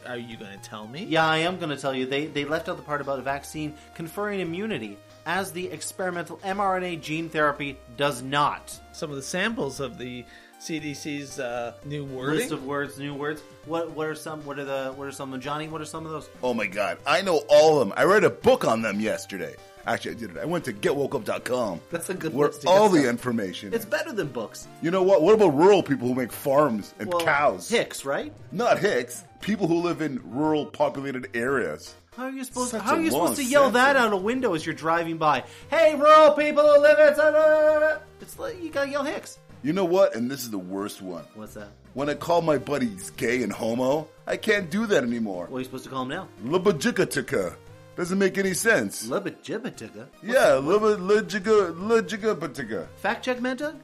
are 0.08 0.18
you 0.18 0.38
going 0.38 0.52
to 0.52 0.70
tell 0.70 0.88
me? 0.88 1.04
Yeah, 1.06 1.26
I 1.26 1.40
am 1.40 1.58
going 1.58 1.70
to 1.70 1.78
tell 1.78 1.94
you. 1.94 2.06
They 2.06 2.26
they 2.28 2.46
left 2.46 2.70
out 2.70 2.78
the 2.78 2.84
part 2.84 3.02
about 3.02 3.20
a 3.20 3.22
vaccine 3.22 3.74
conferring 3.96 4.40
immunity, 4.40 4.98
as 5.26 5.52
the 5.52 5.68
experimental 5.68 6.38
mRNA 6.38 7.02
gene 7.02 7.30
therapy 7.30 7.78
does 7.98 8.22
not. 8.22 8.78
Some 8.92 9.10
of 9.10 9.16
the 9.16 9.22
samples 9.22 9.80
of 9.80 9.98
the 9.98 10.26
CDC's 10.60 11.40
uh, 11.40 11.74
new 11.86 12.04
wording. 12.04 12.40
List 12.40 12.52
of 12.52 12.66
words, 12.66 13.00
new 13.00 13.14
words. 13.14 13.42
What 13.66 13.92
what 13.92 14.08
are 14.08 14.16
some? 14.16 14.46
What 14.46 14.60
are 14.60 14.66
the? 14.66 14.94
What 14.96 15.08
are 15.08 15.12
some? 15.12 15.34
of 15.34 15.40
Johnny, 15.40 15.68
what 15.68 15.82
are 15.82 15.86
some 15.86 16.06
of 16.06 16.12
those? 16.12 16.30
Oh 16.44 16.54
my 16.54 16.68
god, 16.68 16.98
I 17.06 17.22
know 17.22 17.44
all 17.50 17.82
of 17.82 17.88
them. 17.88 17.98
I 17.98 18.04
read 18.04 18.24
a 18.24 18.30
book 18.30 18.66
on 18.66 18.82
them 18.82 19.00
yesterday. 19.00 19.56
Actually, 19.88 20.12
I 20.12 20.14
did 20.16 20.32
it. 20.32 20.38
I 20.38 20.46
went 20.46 20.66
to 20.66 20.74
getwokeup.com. 20.74 21.82
That's 21.90 22.10
a 22.10 22.14
good 22.14 22.34
Where 22.34 22.48
list 22.50 22.62
to 22.62 22.70
all 22.70 22.90
the 22.90 23.10
information. 23.10 23.74
It's 23.74 23.86
better 23.86 24.12
than 24.12 24.28
books. 24.28 24.68
You 24.82 24.92
know 24.92 25.04
what? 25.04 25.22
What 25.22 25.34
about 25.36 25.56
rural 25.56 25.82
people 25.82 26.08
who 26.08 26.16
make 26.16 26.32
farms 26.32 26.94
and 27.00 27.12
Well, 27.12 27.22
cows? 27.26 27.70
Hicks, 27.70 28.06
right? 28.06 28.34
Not 28.52 28.80
Hicks. 28.80 29.24
People 29.42 29.68
who 29.68 29.82
live 29.82 30.02
in 30.02 30.20
rural 30.26 30.66
populated 30.66 31.30
areas. 31.34 31.96
How 32.16 32.26
are 32.26 32.32
you 32.32 32.44
supposed? 32.44 32.72
Such 32.72 32.82
how 32.82 32.96
a 32.96 32.98
are 32.98 33.02
you 33.02 33.12
long 33.12 33.28
supposed 33.28 33.42
to 33.42 33.46
yell 33.46 33.70
that 33.72 33.96
sentence. 33.96 34.06
out 34.08 34.14
a 34.14 34.18
window 34.18 34.54
as 34.54 34.66
you're 34.66 34.76
driving 34.76 35.18
by? 35.18 35.44
Hey, 35.70 35.96
rural 35.96 36.34
people 36.34 36.64
who 36.64 36.82
live 36.82 37.00
in. 37.00 38.00
It's 38.22 38.38
like 38.38 38.62
you 38.62 38.70
gotta 38.70 38.90
yell 38.92 39.04
Hicks. 39.06 39.40
You 39.64 39.74
know 39.74 39.86
what? 39.86 40.16
And 40.16 40.30
this 40.30 40.44
is 40.44 40.52
the 40.52 40.58
worst 40.60 41.02
one. 41.02 41.24
What's 41.36 41.54
that? 41.54 41.70
When 41.94 42.10
I 42.10 42.14
call 42.14 42.42
my 42.42 42.58
buddies 42.58 43.10
gay 43.12 43.42
and 43.44 43.52
homo, 43.52 44.08
I 44.28 44.38
can't 44.38 44.70
do 44.70 44.86
that 44.88 45.04
anymore. 45.04 45.48
What 45.48 45.58
are 45.58 45.60
you 45.60 45.66
supposed 45.66 45.86
to 45.86 45.90
call 45.90 46.06
them 46.06 46.10
now? 46.10 46.28
Lubajikatika. 46.46 47.56
Doesn't 48.00 48.18
make 48.18 48.38
any 48.38 48.54
sense. 48.54 49.06
Lubajikatika. 49.08 50.08
Yeah, 50.24 50.58
lubajikatika. 50.62 52.88
Fact 53.02 53.26
check, 53.26 53.42
Manta. 53.42 53.76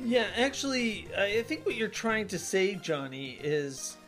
Yeah, 0.00 0.24
actually, 0.38 1.06
I 1.18 1.42
think 1.42 1.66
what 1.66 1.74
you're 1.74 1.88
trying 1.88 2.28
to 2.28 2.38
say, 2.38 2.76
Johnny, 2.76 3.38
is 3.42 3.98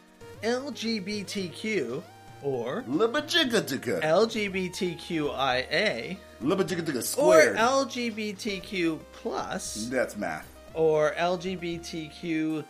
LGBTQ 0.43 2.03
or 2.43 2.83
Lubajikatika. 2.89 4.01
LGBTQIA 4.03 6.17
Lubajikatika 6.43 7.19
or. 7.19 7.55
LGBTQ 7.55 8.99
plus 9.13 9.89
That's 9.91 10.17
math. 10.17 10.49
or 10.73 11.13
LGBTQIA2. 11.19 12.65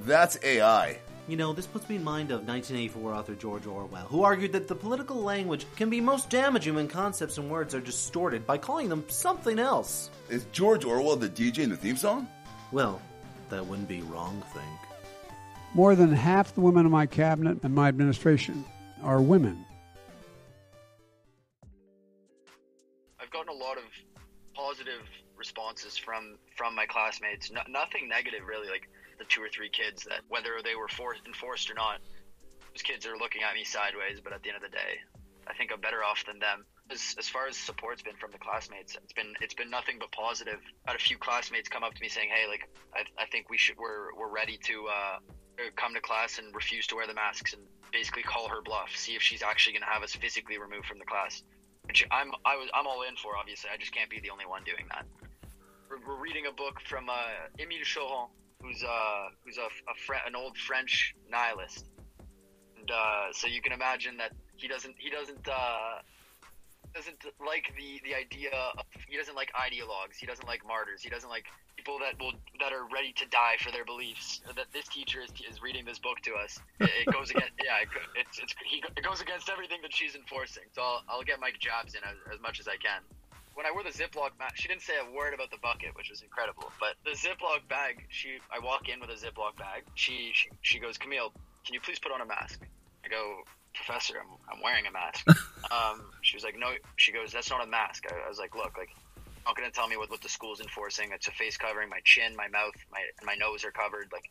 That's 0.00 0.38
AI. 0.42 0.98
You 1.28 1.36
know, 1.36 1.52
this 1.52 1.66
puts 1.66 1.88
me 1.88 1.96
in 1.96 2.04
mind 2.04 2.30
of 2.30 2.46
1984 2.46 3.14
author 3.14 3.34
George 3.34 3.66
Orwell, 3.66 4.06
who 4.06 4.22
argued 4.22 4.52
that 4.52 4.66
the 4.66 4.74
political 4.74 5.16
language 5.16 5.66
can 5.76 5.90
be 5.90 6.00
most 6.00 6.28
damaging 6.30 6.74
when 6.74 6.88
concepts 6.88 7.38
and 7.38 7.50
words 7.50 7.74
are 7.74 7.80
distorted 7.80 8.46
by 8.46 8.58
calling 8.58 8.88
them 8.88 9.04
something 9.08 9.58
else. 9.58 10.10
Is 10.28 10.44
George 10.52 10.84
Orwell 10.84 11.16
the 11.16 11.28
DJ 11.28 11.58
in 11.58 11.70
the 11.70 11.76
theme 11.76 11.96
song? 11.96 12.26
Well, 12.72 13.00
that 13.48 13.64
wouldn't 13.64 13.88
be 13.88 14.02
wrong, 14.02 14.42
think. 14.52 14.66
More 15.74 15.94
than 15.94 16.12
half 16.12 16.54
the 16.54 16.60
women 16.60 16.84
in 16.84 16.90
my 16.90 17.06
cabinet 17.06 17.58
and 17.62 17.74
my 17.74 17.88
administration 17.88 18.64
are 19.02 19.20
women. 19.20 19.64
I've 23.20 23.30
gotten 23.30 23.50
a 23.50 23.58
lot 23.58 23.76
of 23.76 23.84
positive 24.54 25.02
responses 25.36 25.96
from 25.96 26.36
from 26.56 26.74
my 26.74 26.86
classmates. 26.86 27.52
No, 27.52 27.60
nothing 27.68 28.08
negative, 28.08 28.40
really. 28.46 28.68
Like 28.68 28.88
the 29.20 29.26
two 29.26 29.42
or 29.42 29.48
three 29.48 29.68
kids 29.68 30.04
that, 30.04 30.22
whether 30.28 30.64
they 30.64 30.74
were 30.74 30.88
forced 30.88 31.22
enforced 31.26 31.70
or 31.70 31.74
not, 31.74 32.00
those 32.72 32.82
kids 32.82 33.06
are 33.06 33.16
looking 33.16 33.42
at 33.42 33.54
me 33.54 33.62
sideways. 33.62 34.18
But 34.24 34.32
at 34.32 34.42
the 34.42 34.48
end 34.48 34.56
of 34.56 34.64
the 34.64 34.74
day, 34.74 34.98
I 35.46 35.52
think 35.54 35.70
I'm 35.72 35.80
better 35.80 36.02
off 36.02 36.24
than 36.26 36.40
them. 36.40 36.64
As, 36.90 37.14
as 37.18 37.28
far 37.28 37.46
as 37.46 37.56
support's 37.56 38.02
been 38.02 38.16
from 38.16 38.32
the 38.32 38.38
classmates, 38.38 38.96
it's 38.96 39.12
been 39.12 39.32
it's 39.40 39.54
been 39.54 39.70
nothing 39.70 39.98
but 40.00 40.10
positive. 40.10 40.58
I 40.88 40.92
had 40.92 40.96
a 40.98 41.02
few 41.02 41.18
classmates 41.18 41.68
come 41.68 41.84
up 41.84 41.94
to 41.94 42.00
me 42.00 42.08
saying, 42.08 42.30
"Hey, 42.34 42.48
like 42.48 42.68
I, 42.96 43.04
I 43.22 43.26
think 43.26 43.48
we 43.48 43.58
should 43.58 43.76
we're 43.78 44.14
we're 44.18 44.32
ready 44.32 44.58
to 44.64 44.88
uh, 44.88 45.18
come 45.76 45.94
to 45.94 46.00
class 46.00 46.38
and 46.38 46.52
refuse 46.54 46.88
to 46.88 46.96
wear 46.96 47.06
the 47.06 47.14
masks 47.14 47.52
and 47.52 47.62
basically 47.92 48.22
call 48.22 48.48
her 48.48 48.62
bluff, 48.62 48.90
see 48.96 49.14
if 49.14 49.22
she's 49.22 49.42
actually 49.42 49.74
going 49.74 49.82
to 49.82 49.88
have 49.92 50.02
us 50.02 50.14
physically 50.14 50.58
removed 50.58 50.86
from 50.86 50.98
the 50.98 51.04
class." 51.04 51.44
Which 51.84 52.06
I'm 52.10 52.32
I 52.44 52.56
was 52.56 52.68
I'm 52.74 52.86
all 52.86 53.02
in 53.02 53.14
for. 53.16 53.36
Obviously, 53.36 53.70
I 53.72 53.76
just 53.76 53.92
can't 53.92 54.10
be 54.10 54.20
the 54.20 54.30
only 54.30 54.46
one 54.46 54.62
doing 54.64 54.86
that. 54.90 55.06
We're, 55.88 55.98
we're 56.06 56.20
reading 56.20 56.46
a 56.46 56.52
book 56.52 56.80
from 56.88 57.08
uh, 57.08 57.14
Émile 57.58 57.82
Cioran, 57.84 58.28
who's 58.70 58.82
uh 58.82 59.28
who's 59.44 59.58
a, 59.58 59.62
a 59.62 60.28
an 60.28 60.36
old 60.36 60.56
French 60.56 61.14
nihilist, 61.30 61.86
and 62.78 62.90
uh, 62.90 63.32
so 63.32 63.46
you 63.46 63.60
can 63.60 63.72
imagine 63.72 64.16
that 64.18 64.32
he 64.56 64.68
doesn't 64.68 64.94
he 64.98 65.10
doesn't 65.10 65.48
uh, 65.48 65.98
doesn't 66.94 67.24
like 67.44 67.72
the 67.76 68.00
the 68.04 68.14
idea 68.14 68.50
of 68.78 68.84
he 69.08 69.16
doesn't 69.16 69.34
like 69.34 69.50
ideologues. 69.54 70.16
He 70.18 70.26
doesn't 70.26 70.46
like 70.46 70.66
martyrs. 70.66 71.02
He 71.02 71.10
doesn't 71.10 71.28
like 71.28 71.44
people 71.76 71.98
that 71.98 72.18
will 72.22 72.32
that 72.60 72.72
are 72.72 72.86
ready 72.92 73.12
to 73.14 73.26
die 73.26 73.56
for 73.58 73.72
their 73.72 73.84
beliefs. 73.84 74.40
That 74.46 74.66
this 74.72 74.86
teacher 74.86 75.20
is, 75.20 75.30
is 75.48 75.62
reading 75.62 75.84
this 75.84 75.98
book 75.98 76.20
to 76.22 76.34
us. 76.34 76.58
It, 76.78 76.90
it 77.06 77.12
goes 77.12 77.30
against 77.30 77.52
yeah 77.64 77.82
it, 77.82 77.88
it's, 78.14 78.38
it's 78.38 78.54
he, 78.64 78.82
it 78.96 79.02
goes 79.02 79.20
against 79.20 79.48
everything 79.48 79.82
that 79.82 79.94
she's 79.94 80.14
enforcing. 80.14 80.64
So 80.72 80.82
I'll, 80.82 81.02
I'll 81.08 81.24
get 81.24 81.40
my 81.40 81.50
jobs 81.58 81.94
in 81.94 82.02
as, 82.04 82.16
as 82.32 82.40
much 82.40 82.60
as 82.60 82.68
I 82.68 82.76
can 82.76 83.02
when 83.54 83.66
I 83.66 83.72
wore 83.72 83.82
the 83.82 83.90
Ziploc 83.90 84.38
bag, 84.38 84.52
she 84.54 84.68
didn't 84.68 84.82
say 84.82 84.94
a 84.96 85.14
word 85.14 85.34
about 85.34 85.50
the 85.50 85.58
bucket, 85.58 85.94
which 85.94 86.10
was 86.10 86.22
incredible. 86.22 86.70
But 86.78 86.94
the 87.04 87.16
Ziploc 87.16 87.68
bag, 87.68 88.06
she, 88.08 88.38
I 88.50 88.58
walk 88.64 88.88
in 88.88 89.00
with 89.00 89.10
a 89.10 89.18
Ziploc 89.18 89.58
bag. 89.58 89.84
She, 89.94 90.30
she, 90.34 90.48
she 90.62 90.78
goes, 90.78 90.96
Kamil, 90.96 91.32
can 91.64 91.74
you 91.74 91.80
please 91.80 91.98
put 91.98 92.12
on 92.12 92.20
a 92.20 92.26
mask? 92.26 92.60
I 93.04 93.08
go, 93.08 93.42
Professor, 93.74 94.14
I'm, 94.20 94.30
I'm 94.52 94.62
wearing 94.62 94.86
a 94.86 94.92
mask. 94.92 95.26
um, 95.70 96.02
she 96.22 96.36
was 96.36 96.44
like, 96.44 96.56
No. 96.58 96.72
She 96.96 97.12
goes, 97.12 97.32
That's 97.32 97.50
not 97.50 97.62
a 97.62 97.68
mask. 97.68 98.04
I, 98.10 98.14
I 98.14 98.28
was 98.28 98.38
like, 98.38 98.54
Look, 98.54 98.76
like, 98.78 98.90
not 99.44 99.56
gonna 99.56 99.70
tell 99.70 99.88
me 99.88 99.96
what, 99.96 100.10
what 100.10 100.20
the 100.20 100.28
school's 100.28 100.60
enforcing. 100.60 101.10
It's 101.12 101.28
a 101.28 101.32
face 101.32 101.56
covering. 101.56 101.88
My 101.88 102.00
chin, 102.04 102.36
my 102.36 102.48
mouth, 102.48 102.74
my 102.92 103.02
my 103.24 103.34
nose 103.34 103.64
are 103.64 103.70
covered. 103.70 104.08
Like, 104.12 104.24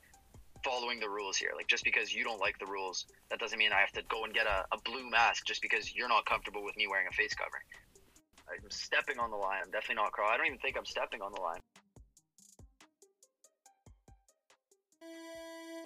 following 0.63 0.99
the 0.99 1.09
rules 1.09 1.37
here. 1.37 1.51
Like, 1.55 1.67
just 1.67 1.83
because 1.83 2.13
you 2.13 2.23
don't 2.23 2.39
like 2.39 2.59
the 2.59 2.65
rules, 2.65 3.05
that 3.29 3.39
doesn't 3.39 3.57
mean 3.57 3.71
I 3.71 3.79
have 3.79 3.91
to 3.93 4.01
go 4.09 4.23
and 4.25 4.33
get 4.33 4.45
a, 4.45 4.65
a 4.71 4.77
blue 4.83 5.09
mask 5.09 5.45
just 5.45 5.61
because 5.61 5.95
you're 5.95 6.09
not 6.09 6.25
comfortable 6.25 6.63
with 6.63 6.75
me 6.77 6.87
wearing 6.87 7.07
a 7.09 7.13
face 7.13 7.33
covering. 7.33 7.63
I'm 8.51 8.69
stepping 8.69 9.19
on 9.19 9.29
the 9.29 9.37
line. 9.37 9.59
I'm 9.63 9.71
definitely 9.71 9.95
not 9.95 10.11
crawling. 10.11 10.33
I 10.33 10.37
don't 10.37 10.47
even 10.47 10.59
think 10.59 10.77
I'm 10.77 10.85
stepping 10.85 11.21
on 11.21 11.31
the 11.33 11.41
line. 11.41 11.59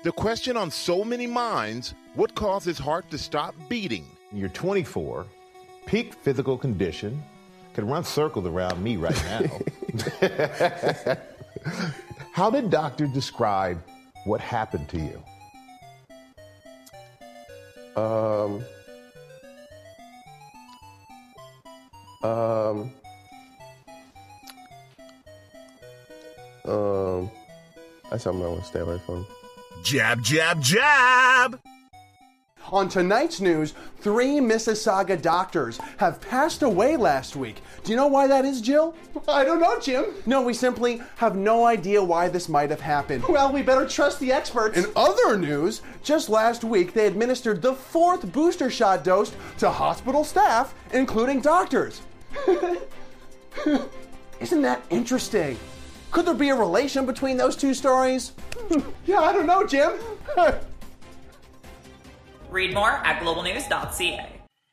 The 0.04 0.12
question 0.12 0.58
on 0.58 0.70
so 0.70 1.04
many 1.04 1.28
minds 1.28 1.94
what 2.16 2.36
causes 2.36 2.78
heart 2.78 3.10
to 3.12 3.18
stop 3.18 3.56
beating? 3.70 4.06
You're 4.32 4.50
24, 4.50 5.26
peak 5.86 6.14
physical 6.14 6.58
condition, 6.58 7.24
could 7.74 7.86
run 7.86 8.04
circles 8.04 8.46
around 8.46 8.84
me 8.84 8.98
right 8.98 9.24
now. 9.26 11.16
How 12.34 12.50
did 12.50 12.70
doctor 12.70 13.08
describe 13.08 13.82
what 14.26 14.42
happened 14.42 14.90
to 14.90 14.98
you? 14.98 15.24
Um, 18.02 18.64
um, 22.24 22.92
um, 26.66 27.30
that's 28.10 28.24
something 28.24 28.44
I 28.44 28.48
want 28.48 28.62
to 28.62 28.68
stay 28.68 28.80
away 28.80 29.00
from. 29.06 29.26
Jab, 29.84 30.24
jab, 30.24 30.62
jab! 30.62 31.60
On 32.72 32.88
tonight's 32.88 33.42
news, 33.42 33.74
three 34.00 34.40
Mississauga 34.40 35.22
doctors 35.22 35.78
have 35.98 36.22
passed 36.22 36.64
away 36.64 36.96
last 36.96 37.36
week. 37.36 37.62
Do 37.84 37.92
you 37.92 37.98
know 37.98 38.08
why 38.08 38.26
that 38.26 38.46
is, 38.46 38.62
Jill? 38.62 38.96
I 39.28 39.44
don't 39.44 39.60
know, 39.60 39.80
Jim. 39.80 40.06
No, 40.26 40.42
we 40.42 40.54
simply 40.54 41.02
have 41.18 41.36
no 41.36 41.66
idea 41.66 42.04
why 42.04 42.30
this 42.30 42.48
might 42.48 42.70
have 42.70 42.82
happened. 42.82 43.26
Well, 43.28 43.52
we 43.52 43.62
better 43.62 43.88
trust 43.88 44.20
the 44.20 44.32
experts. 44.32 44.78
In 44.78 44.86
other 44.96 45.38
news, 45.38 45.82
just 46.02 46.30
last 46.30 46.64
week 46.64 46.94
they 46.94 47.06
administered 47.06 47.62
the 47.62 47.74
fourth 47.74 48.32
booster 48.32 48.70
shot 48.70 49.04
dose 49.04 49.34
to 49.58 49.70
hospital 49.70 50.24
staff, 50.24 50.74
including 50.94 51.42
doctors. 51.42 52.02
Isn't 54.40 54.62
that 54.62 54.82
interesting? 54.90 55.58
Could 56.12 56.26
there 56.26 56.34
be 56.34 56.50
a 56.50 56.56
relation 56.56 57.06
between 57.06 57.38
those 57.38 57.56
two 57.56 57.74
stories? 57.74 58.34
yeah, 59.06 59.20
I 59.20 59.34
don't 59.34 59.48
know, 59.48 59.66
Jim. 59.66 59.94
Read 62.50 62.74
more 62.74 62.92
at 62.92 63.22
globalnews.ca. 63.22 64.30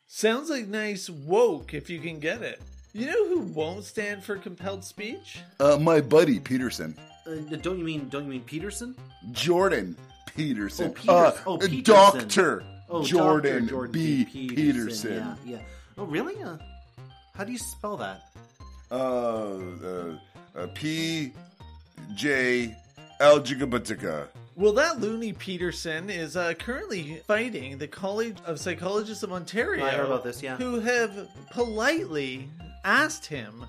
Sounds 0.07 0.51
like 0.51 0.66
nice 0.66 1.09
woke 1.09 1.73
if 1.73 1.88
you 1.88 1.99
can 2.01 2.18
get 2.18 2.42
it. 2.42 2.61
You 2.92 3.07
know 3.07 3.29
who 3.29 3.40
won't 3.40 3.85
stand 3.85 4.25
for 4.25 4.37
compelled 4.37 4.85
speech? 4.85 5.38
Uh, 5.61 5.79
my 5.81 6.01
buddy 6.01 6.40
Peterson. 6.40 6.96
Uh, 7.27 7.57
don't 7.62 7.79
you 7.79 7.85
mean 7.85 8.09
don't 8.09 8.25
you 8.25 8.31
mean 8.31 8.42
Peterson? 8.42 8.96
Jordan 9.31 9.96
Peterson. 10.35 10.87
Oh, 10.88 10.90
Peters- 10.92 11.09
Uh, 11.09 11.42
oh, 11.46 11.59
Peterson. 11.59 11.83
Doctor 11.85 12.64
Oh, 12.92 13.05
Jordan, 13.05 13.61
Dr. 13.61 13.70
Jordan 13.70 13.92
B. 13.92 14.25
B. 14.25 14.49
Peterson. 14.49 15.37
Yeah, 15.44 15.53
yeah. 15.53 15.59
Oh, 15.96 16.05
really? 16.07 16.42
Uh, 16.42 16.57
how 17.40 17.44
do 17.44 17.53
you 17.53 17.59
spell 17.59 17.96
that? 17.96 18.20
Uh, 18.90 18.94
uh, 18.94 20.18
uh, 20.55 20.66
P. 20.74 21.33
J. 22.14 22.76
Algigabatica. 23.18 24.26
Well, 24.57 24.74
that 24.74 25.00
loony 25.00 25.33
Peterson 25.33 26.11
is 26.11 26.37
uh, 26.37 26.53
currently 26.53 27.22
fighting 27.26 27.79
the 27.79 27.88
College 27.88 28.37
of 28.44 28.61
Psychologists 28.61 29.22
of 29.22 29.33
Ontario. 29.33 29.87
I 29.87 29.92
heard 29.92 30.05
about 30.05 30.22
this, 30.22 30.42
yeah. 30.42 30.57
Who 30.57 30.81
have 30.81 31.31
politely 31.50 32.46
asked 32.85 33.24
him 33.24 33.64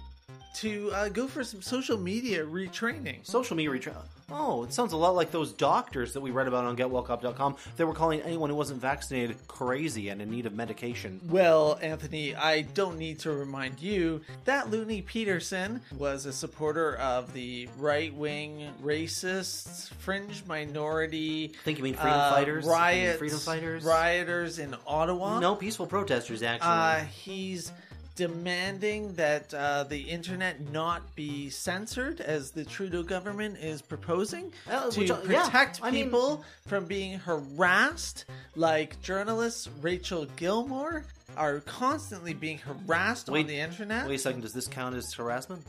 to 0.55 0.91
uh, 0.91 1.07
go 1.07 1.29
for 1.29 1.45
some 1.45 1.61
social 1.61 1.97
media 1.97 2.45
retraining. 2.45 3.25
Social 3.25 3.55
media 3.55 3.71
retraining. 3.71 4.03
Oh, 4.33 4.63
it 4.63 4.73
sounds 4.73 4.93
a 4.93 4.97
lot 4.97 5.15
like 5.15 5.31
those 5.31 5.51
doctors 5.53 6.13
that 6.13 6.21
we 6.21 6.31
read 6.31 6.47
about 6.47 6.65
on 6.65 6.77
GetWokeUp.com. 6.77 7.55
They 7.77 7.83
were 7.83 7.93
calling 7.93 8.21
anyone 8.21 8.49
who 8.49 8.55
wasn't 8.55 8.81
vaccinated 8.81 9.37
crazy 9.47 10.09
and 10.09 10.21
in 10.21 10.29
need 10.29 10.45
of 10.45 10.53
medication. 10.53 11.19
Well, 11.29 11.77
Anthony, 11.81 12.35
I 12.35 12.61
don't 12.61 12.97
need 12.97 13.19
to 13.19 13.31
remind 13.31 13.81
you 13.81 14.21
that 14.45 14.69
Looney 14.69 15.01
Peterson 15.01 15.81
was 15.97 16.25
a 16.25 16.33
supporter 16.33 16.95
of 16.95 17.33
the 17.33 17.67
right 17.77 18.13
wing 18.13 18.69
racists, 18.83 19.89
fringe 19.95 20.43
minority. 20.45 21.51
I 21.59 21.63
think 21.63 21.77
you 21.77 21.83
mean 21.83 21.93
freedom 21.95 22.19
uh, 22.19 22.31
fighters? 22.31 22.65
Riots, 22.65 23.17
freedom 23.19 23.39
fighters? 23.39 23.83
Rioters 23.83 24.59
in 24.59 24.75
Ottawa. 24.87 25.39
No 25.39 25.55
peaceful 25.55 25.87
protesters, 25.87 26.43
actually. 26.43 26.69
Uh, 26.69 27.05
he's 27.05 27.71
demanding 28.15 29.13
that 29.15 29.53
uh, 29.53 29.83
the 29.83 29.99
internet 30.01 30.71
not 30.71 31.15
be 31.15 31.49
censored, 31.49 32.19
as 32.21 32.51
the 32.51 32.65
Trudeau 32.65 33.03
government 33.03 33.57
is 33.57 33.81
proposing, 33.81 34.51
Uh, 34.69 34.89
to 34.89 34.99
which, 34.99 35.11
uh, 35.11 35.19
yeah, 35.27 35.43
protect 35.45 35.79
I 35.81 35.91
mean- 35.91 36.05
people 36.05 36.43
from 36.67 36.85
being 36.85 37.19
harassed. 37.19 38.25
Like 38.55 39.01
journalist 39.01 39.69
Rachel 39.81 40.25
Gilmore 40.35 41.05
are 41.37 41.61
constantly 41.61 42.33
being 42.33 42.57
harassed 42.59 43.29
on 43.29 43.47
the 43.47 43.57
internet. 43.59 44.07
Wait 44.07 44.15
a 44.15 44.19
second, 44.19 44.41
does 44.41 44.53
this 44.53 44.67
count 44.67 44.95
as 44.95 45.13
harassment? 45.13 45.63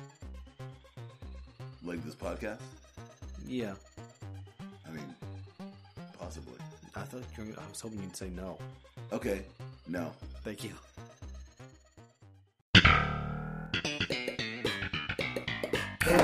Like 1.85 2.05
this 2.05 2.15
podcast? 2.17 2.59
Yeah. 3.47 3.75
I 4.87 4.91
mean, 4.91 5.15
possibly. 6.19 6.55
I 6.97 7.03
thought 7.03 7.23
you 7.39 7.45
were, 7.45 7.61
I 7.61 7.69
was 7.69 7.81
hoping 7.81 8.01
you'd 8.03 8.17
say 8.17 8.31
no. 8.31 8.59
Okay, 9.13 9.43
no. 9.89 10.13
Thank 10.45 10.65
you. 10.65 10.73
Hey 16.05 16.17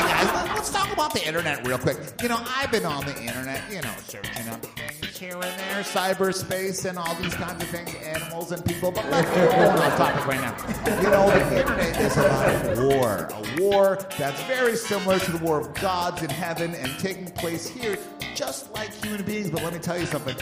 guys, 0.00 0.32
let- 0.32 0.54
let's 0.54 0.70
talk 0.70 0.90
about 0.92 1.12
the 1.12 1.26
internet 1.26 1.66
real 1.66 1.76
quick. 1.78 1.98
You 2.22 2.28
know, 2.28 2.38
I've 2.56 2.70
been 2.70 2.86
on 2.86 3.04
the 3.04 3.14
internet, 3.20 3.62
you 3.70 3.82
know, 3.82 3.92
searching 4.08 4.48
up 4.48 4.64
things 4.64 5.18
here 5.18 5.34
and 5.34 5.42
there, 5.42 5.82
cyberspace 5.82 6.88
and 6.88 6.98
all 6.98 7.14
these 7.16 7.34
kinds 7.34 7.62
of 7.62 7.68
things, 7.68 7.94
animals 8.02 8.52
and 8.52 8.64
people, 8.64 8.92
but 8.92 9.04
let's 9.10 9.30
get 9.32 9.52
off 9.78 9.96
topic 9.98 10.26
right 10.26 10.40
now. 10.40 10.56
You 11.02 11.10
know, 11.10 11.26
the 11.50 11.60
internet 11.60 12.00
is 12.00 12.16
about 12.16 12.78
a 12.78 12.86
war. 12.86 13.28
A 13.30 13.60
war 13.60 13.98
that's 14.18 14.42
very 14.44 14.74
similar 14.76 15.18
to 15.18 15.32
the 15.32 15.38
war 15.44 15.60
of 15.60 15.74
gods 15.74 16.22
in 16.22 16.30
heaven 16.30 16.74
and 16.74 16.98
taking 16.98 17.26
place 17.26 17.68
here 17.68 17.98
just 18.34 18.72
like 18.72 18.90
human 19.04 19.22
beings. 19.22 19.50
But 19.50 19.62
let 19.62 19.74
me 19.74 19.78
tell 19.80 19.98
you 19.98 20.06
something. 20.06 20.36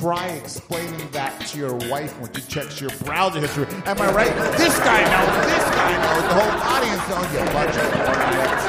Try 0.00 0.26
explaining 0.30 1.08
that 1.12 1.40
to 1.46 1.58
your 1.58 1.74
wife 1.88 2.18
when 2.20 2.32
she 2.34 2.42
checks 2.42 2.80
your 2.80 2.90
browser 3.04 3.40
history. 3.40 3.66
Am 3.86 4.00
I 4.00 4.12
right? 4.12 4.34
This 4.58 4.76
guy 4.80 5.00
knows, 5.00 5.46
this 5.46 5.64
guy 5.70 5.92
knows, 6.02 6.22
the 6.28 6.34
whole 6.34 6.50
audience 6.74 7.04
knows 7.08 7.30
you 7.32 7.38
bunch 7.54 7.76
of 7.78 7.84
idiots. 7.94 8.64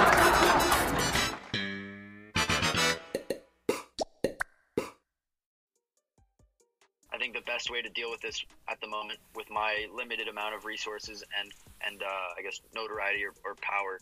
I 7.11 7.17
think 7.17 7.33
the 7.33 7.41
best 7.41 7.71
way 7.71 7.81
to 7.81 7.89
deal 7.89 8.11
with 8.11 8.21
this 8.21 8.45
at 8.69 8.79
the 8.79 8.87
moment, 8.87 9.19
with 9.35 9.49
my 9.49 9.87
limited 9.93 10.27
amount 10.27 10.53
of 10.53 10.63
resources 10.63 11.23
and 11.39 11.51
and 11.85 12.03
uh, 12.03 12.05
I 12.37 12.43
guess 12.43 12.61
notoriety 12.75 13.25
or, 13.25 13.33
or 13.43 13.55
power, 13.55 13.99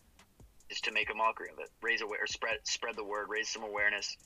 is 0.70 0.82
to 0.82 0.92
make 0.92 1.10
a 1.10 1.16
mockery 1.16 1.50
of 1.54 1.60
it, 1.60 1.70
raise 1.82 2.02
aware, 2.02 2.28
spread 2.28 2.58
spread 2.64 2.98
the 2.98 3.06
word, 3.06 3.28
raise 3.30 3.48
some 3.48 3.64
awareness 3.64 4.18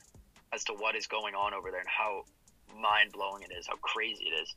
as 0.51 0.63
to 0.63 0.73
what 0.73 0.95
is 0.95 1.05
going 1.05 1.35
on 1.35 1.53
over 1.53 1.69
there 1.69 1.81
and 1.81 1.89
how 1.89 2.23
mind 2.81 3.11
blowing 3.13 3.43
it 3.43 3.53
is, 3.53 3.67
how 3.67 3.75
crazy 3.77 4.25
it 4.25 4.41
is 4.41 4.55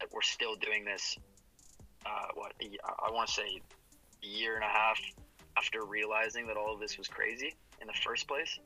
that 0.00 0.08
we're 0.12 0.22
still 0.22 0.56
doing 0.56 0.84
this. 0.84 1.16
Uh, 2.04 2.28
what 2.34 2.52
I 2.60 3.10
want 3.10 3.28
to 3.28 3.34
say, 3.34 3.60
a 4.22 4.26
year 4.26 4.54
and 4.54 4.64
a 4.64 4.68
half 4.68 5.00
after 5.56 5.84
realizing 5.84 6.46
that 6.46 6.56
all 6.56 6.72
of 6.74 6.80
this 6.80 6.98
was 6.98 7.08
crazy 7.08 7.54
in 7.80 7.86
the 7.86 7.98
first 8.04 8.28
place. 8.28 8.58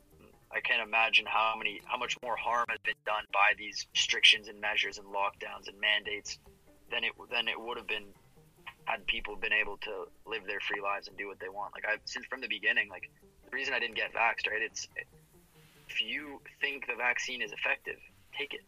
I 0.53 0.61
can't 0.61 0.83
imagine 0.83 1.27
how 1.27 1.55
many, 1.57 1.81
how 1.85 1.97
much 1.97 2.17
more 2.23 2.37
harm 2.37 2.67
has 2.69 2.81
been 2.85 2.99
done 3.07 3.23
by 3.33 3.55
these 3.57 3.87
restrictions 3.95 4.49
and 4.49 4.61
measures 4.61 4.99
and 4.99 5.07
lockdowns 5.07 5.69
and 5.69 5.79
mandates 5.81 6.39
than 6.91 7.05
it 7.05 7.13
than 7.31 7.47
it 7.47 7.59
would 7.59 7.77
have 7.77 7.87
been 7.87 8.07
had 8.85 9.07
people 9.07 9.37
been 9.37 9.53
able 9.53 9.77
to 9.79 10.07
live 10.27 10.43
their 10.47 10.59
free 10.61 10.81
lives 10.81 11.07
and 11.07 11.17
do 11.17 11.29
what 11.29 11.39
they 11.39 11.49
want. 11.49 11.73
Like 11.73 11.85
I, 11.87 11.97
since 12.05 12.27
from 12.27 12.41
the 12.41 12.49
beginning, 12.49 12.89
like 12.89 13.09
the 13.45 13.51
reason 13.57 13.75
I 13.75 13.79
didn't 13.79 13.95
get 13.95 14.13
vaxxed, 14.13 14.51
right? 14.51 14.63
It's 14.63 14.89
if 15.89 16.01
you 16.01 16.41
think 16.61 16.87
the 16.87 16.97
vaccine 16.97 17.43
is 17.43 17.53
effective, 17.53 17.97
take 18.37 18.55
it. 18.55 18.63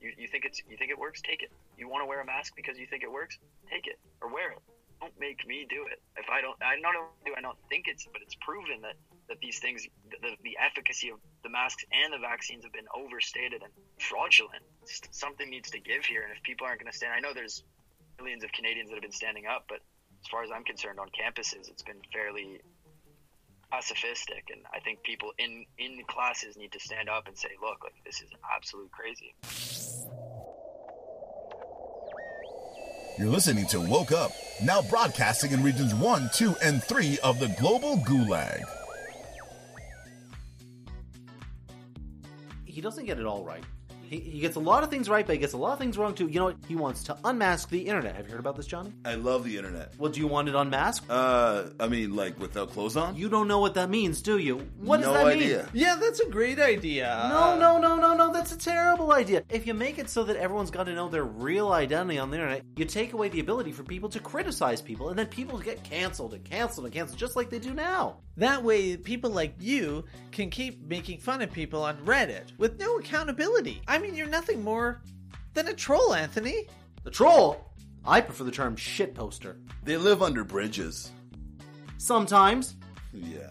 You, 0.00 0.12
you 0.16 0.28
think 0.28 0.44
it's 0.44 0.60
you 0.68 0.76
think 0.76 0.90
it 0.90 0.98
works, 0.98 1.20
take 1.22 1.42
it. 1.42 1.50
You 1.76 1.88
want 1.88 2.02
to 2.02 2.06
wear 2.06 2.20
a 2.20 2.26
mask 2.26 2.54
because 2.56 2.78
you 2.78 2.86
think 2.86 3.02
it 3.02 3.10
works, 3.10 3.38
take 3.70 3.86
it 3.86 3.98
or 4.20 4.32
wear 4.32 4.52
it. 4.52 4.58
Don't 5.00 5.12
make 5.20 5.46
me 5.46 5.66
do 5.68 5.84
it. 5.92 6.00
If 6.16 6.30
I 6.30 6.40
don't, 6.40 6.56
I 6.62 6.80
not 6.80 6.96
only 6.96 7.12
do 7.24 7.32
I 7.36 7.40
not 7.40 7.56
think 7.68 7.84
it's, 7.86 8.06
but 8.12 8.22
it's 8.22 8.34
proven 8.40 8.80
that 8.82 8.96
that 9.28 9.38
these 9.40 9.58
things, 9.58 9.86
the, 10.22 10.36
the 10.42 10.56
efficacy 10.56 11.10
of 11.10 11.18
the 11.42 11.50
masks 11.50 11.84
and 11.92 12.12
the 12.12 12.18
vaccines 12.18 12.64
have 12.64 12.72
been 12.72 12.88
overstated 12.94 13.62
and 13.62 13.72
fraudulent. 13.98 14.62
Something 15.10 15.50
needs 15.50 15.70
to 15.70 15.80
give 15.80 16.04
here, 16.04 16.22
and 16.22 16.32
if 16.32 16.42
people 16.42 16.66
aren't 16.66 16.80
going 16.80 16.90
to 16.90 16.96
stand, 16.96 17.12
I 17.16 17.20
know 17.20 17.34
there's 17.34 17.64
millions 18.18 18.44
of 18.44 18.52
Canadians 18.52 18.88
that 18.88 18.96
have 18.96 19.02
been 19.02 19.12
standing 19.12 19.46
up, 19.46 19.64
but 19.68 19.80
as 20.22 20.28
far 20.30 20.42
as 20.42 20.50
I'm 20.54 20.64
concerned, 20.64 20.98
on 20.98 21.08
campuses, 21.08 21.68
it's 21.68 21.82
been 21.82 22.00
fairly 22.12 22.60
pacifistic, 23.72 24.46
and 24.50 24.62
I 24.72 24.80
think 24.80 25.02
people 25.02 25.32
in 25.38 25.64
in 25.78 25.98
classes 26.06 26.56
need 26.56 26.72
to 26.72 26.80
stand 26.80 27.08
up 27.08 27.26
and 27.26 27.36
say, 27.36 27.50
"Look, 27.60 27.84
like 27.84 27.94
this 28.04 28.20
is 28.22 28.30
absolute 28.54 28.90
crazy." 28.92 29.34
You're 33.18 33.30
listening 33.30 33.64
to 33.68 33.80
Woke 33.80 34.12
Up, 34.12 34.30
now 34.62 34.82
broadcasting 34.82 35.52
in 35.52 35.62
regions 35.62 35.94
1, 35.94 36.30
2, 36.34 36.54
and 36.62 36.84
3 36.84 37.18
of 37.24 37.38
the 37.38 37.48
global 37.58 37.96
gulag. 37.96 38.62
He 42.66 42.82
doesn't 42.82 43.06
get 43.06 43.18
it 43.18 43.24
all 43.24 43.42
right. 43.42 43.64
He, 44.08 44.18
he 44.20 44.40
gets 44.40 44.56
a 44.56 44.60
lot 44.60 44.82
of 44.82 44.90
things 44.90 45.08
right, 45.08 45.26
but 45.26 45.34
he 45.34 45.38
gets 45.38 45.52
a 45.52 45.56
lot 45.56 45.72
of 45.72 45.78
things 45.78 45.98
wrong 45.98 46.14
too. 46.14 46.26
You 46.28 46.38
know 46.40 46.44
what? 46.46 46.56
He 46.68 46.76
wants 46.76 47.02
to 47.04 47.16
unmask 47.24 47.68
the 47.68 47.80
internet. 47.80 48.16
Have 48.16 48.26
you 48.26 48.32
heard 48.32 48.40
about 48.40 48.56
this, 48.56 48.66
Johnny? 48.66 48.92
I 49.04 49.14
love 49.14 49.44
the 49.44 49.56
internet. 49.56 49.92
Well, 49.98 50.10
do 50.12 50.20
you 50.20 50.26
want 50.26 50.48
it 50.48 50.54
unmasked? 50.54 51.10
Uh, 51.10 51.64
I 51.80 51.88
mean, 51.88 52.14
like 52.14 52.38
without 52.40 52.70
clothes 52.70 52.96
on? 52.96 53.16
You 53.16 53.28
don't 53.28 53.48
know 53.48 53.58
what 53.60 53.74
that 53.74 53.90
means, 53.90 54.22
do 54.22 54.38
you? 54.38 54.58
What 54.78 54.98
does 54.98 55.06
No 55.06 55.14
that 55.14 55.26
idea. 55.26 55.58
mean? 55.58 55.66
Yeah, 55.74 55.96
that's 56.00 56.20
a 56.20 56.28
great 56.28 56.58
idea. 56.58 57.28
No, 57.30 57.58
no, 57.58 57.78
no, 57.78 57.96
no, 57.96 58.14
no. 58.14 58.32
That's 58.32 58.52
a 58.52 58.58
terrible 58.58 59.12
idea. 59.12 59.42
If 59.50 59.66
you 59.66 59.74
make 59.74 59.98
it 59.98 60.08
so 60.08 60.24
that 60.24 60.36
everyone's 60.36 60.70
got 60.70 60.84
to 60.84 60.94
know 60.94 61.08
their 61.08 61.24
real 61.24 61.72
identity 61.72 62.18
on 62.18 62.30
the 62.30 62.36
internet, 62.36 62.62
you 62.76 62.84
take 62.84 63.12
away 63.12 63.28
the 63.28 63.40
ability 63.40 63.72
for 63.72 63.82
people 63.82 64.08
to 64.10 64.20
criticize 64.20 64.80
people, 64.82 65.08
and 65.10 65.18
then 65.18 65.26
people 65.26 65.58
get 65.58 65.82
canceled 65.84 66.34
and 66.34 66.44
canceled 66.44 66.86
and 66.86 66.94
canceled, 66.94 67.18
just 67.18 67.36
like 67.36 67.50
they 67.50 67.58
do 67.58 67.74
now. 67.74 68.18
That 68.38 68.62
way, 68.62 68.96
people 68.98 69.30
like 69.30 69.54
you 69.58 70.04
can 70.30 70.50
keep 70.50 70.86
making 70.86 71.20
fun 71.20 71.40
of 71.40 71.50
people 71.50 71.82
on 71.82 71.96
Reddit 72.04 72.56
with 72.58 72.78
no 72.78 72.98
accountability. 72.98 73.80
I 73.88 73.95
mean, 73.98 74.14
you're 74.14 74.26
nothing 74.28 74.62
more 74.62 75.02
than 75.54 75.68
a 75.68 75.74
troll, 75.74 76.14
Anthony. 76.14 76.66
The 77.04 77.10
troll? 77.10 77.72
I 78.04 78.20
prefer 78.20 78.44
the 78.44 78.50
term 78.50 78.76
shit 78.76 79.14
poster. 79.14 79.56
They 79.84 79.96
live 79.96 80.22
under 80.22 80.44
bridges. 80.44 81.10
Sometimes 81.98 82.76
Yeah. 83.12 83.50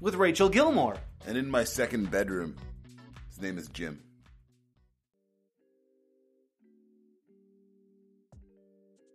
with 0.00 0.14
Rachel 0.14 0.48
Gilmore. 0.48 0.96
And 1.26 1.36
in 1.36 1.50
my 1.50 1.64
second 1.64 2.10
bedroom, 2.10 2.56
his 3.28 3.40
name 3.40 3.58
is 3.58 3.68
Jim. 3.68 4.00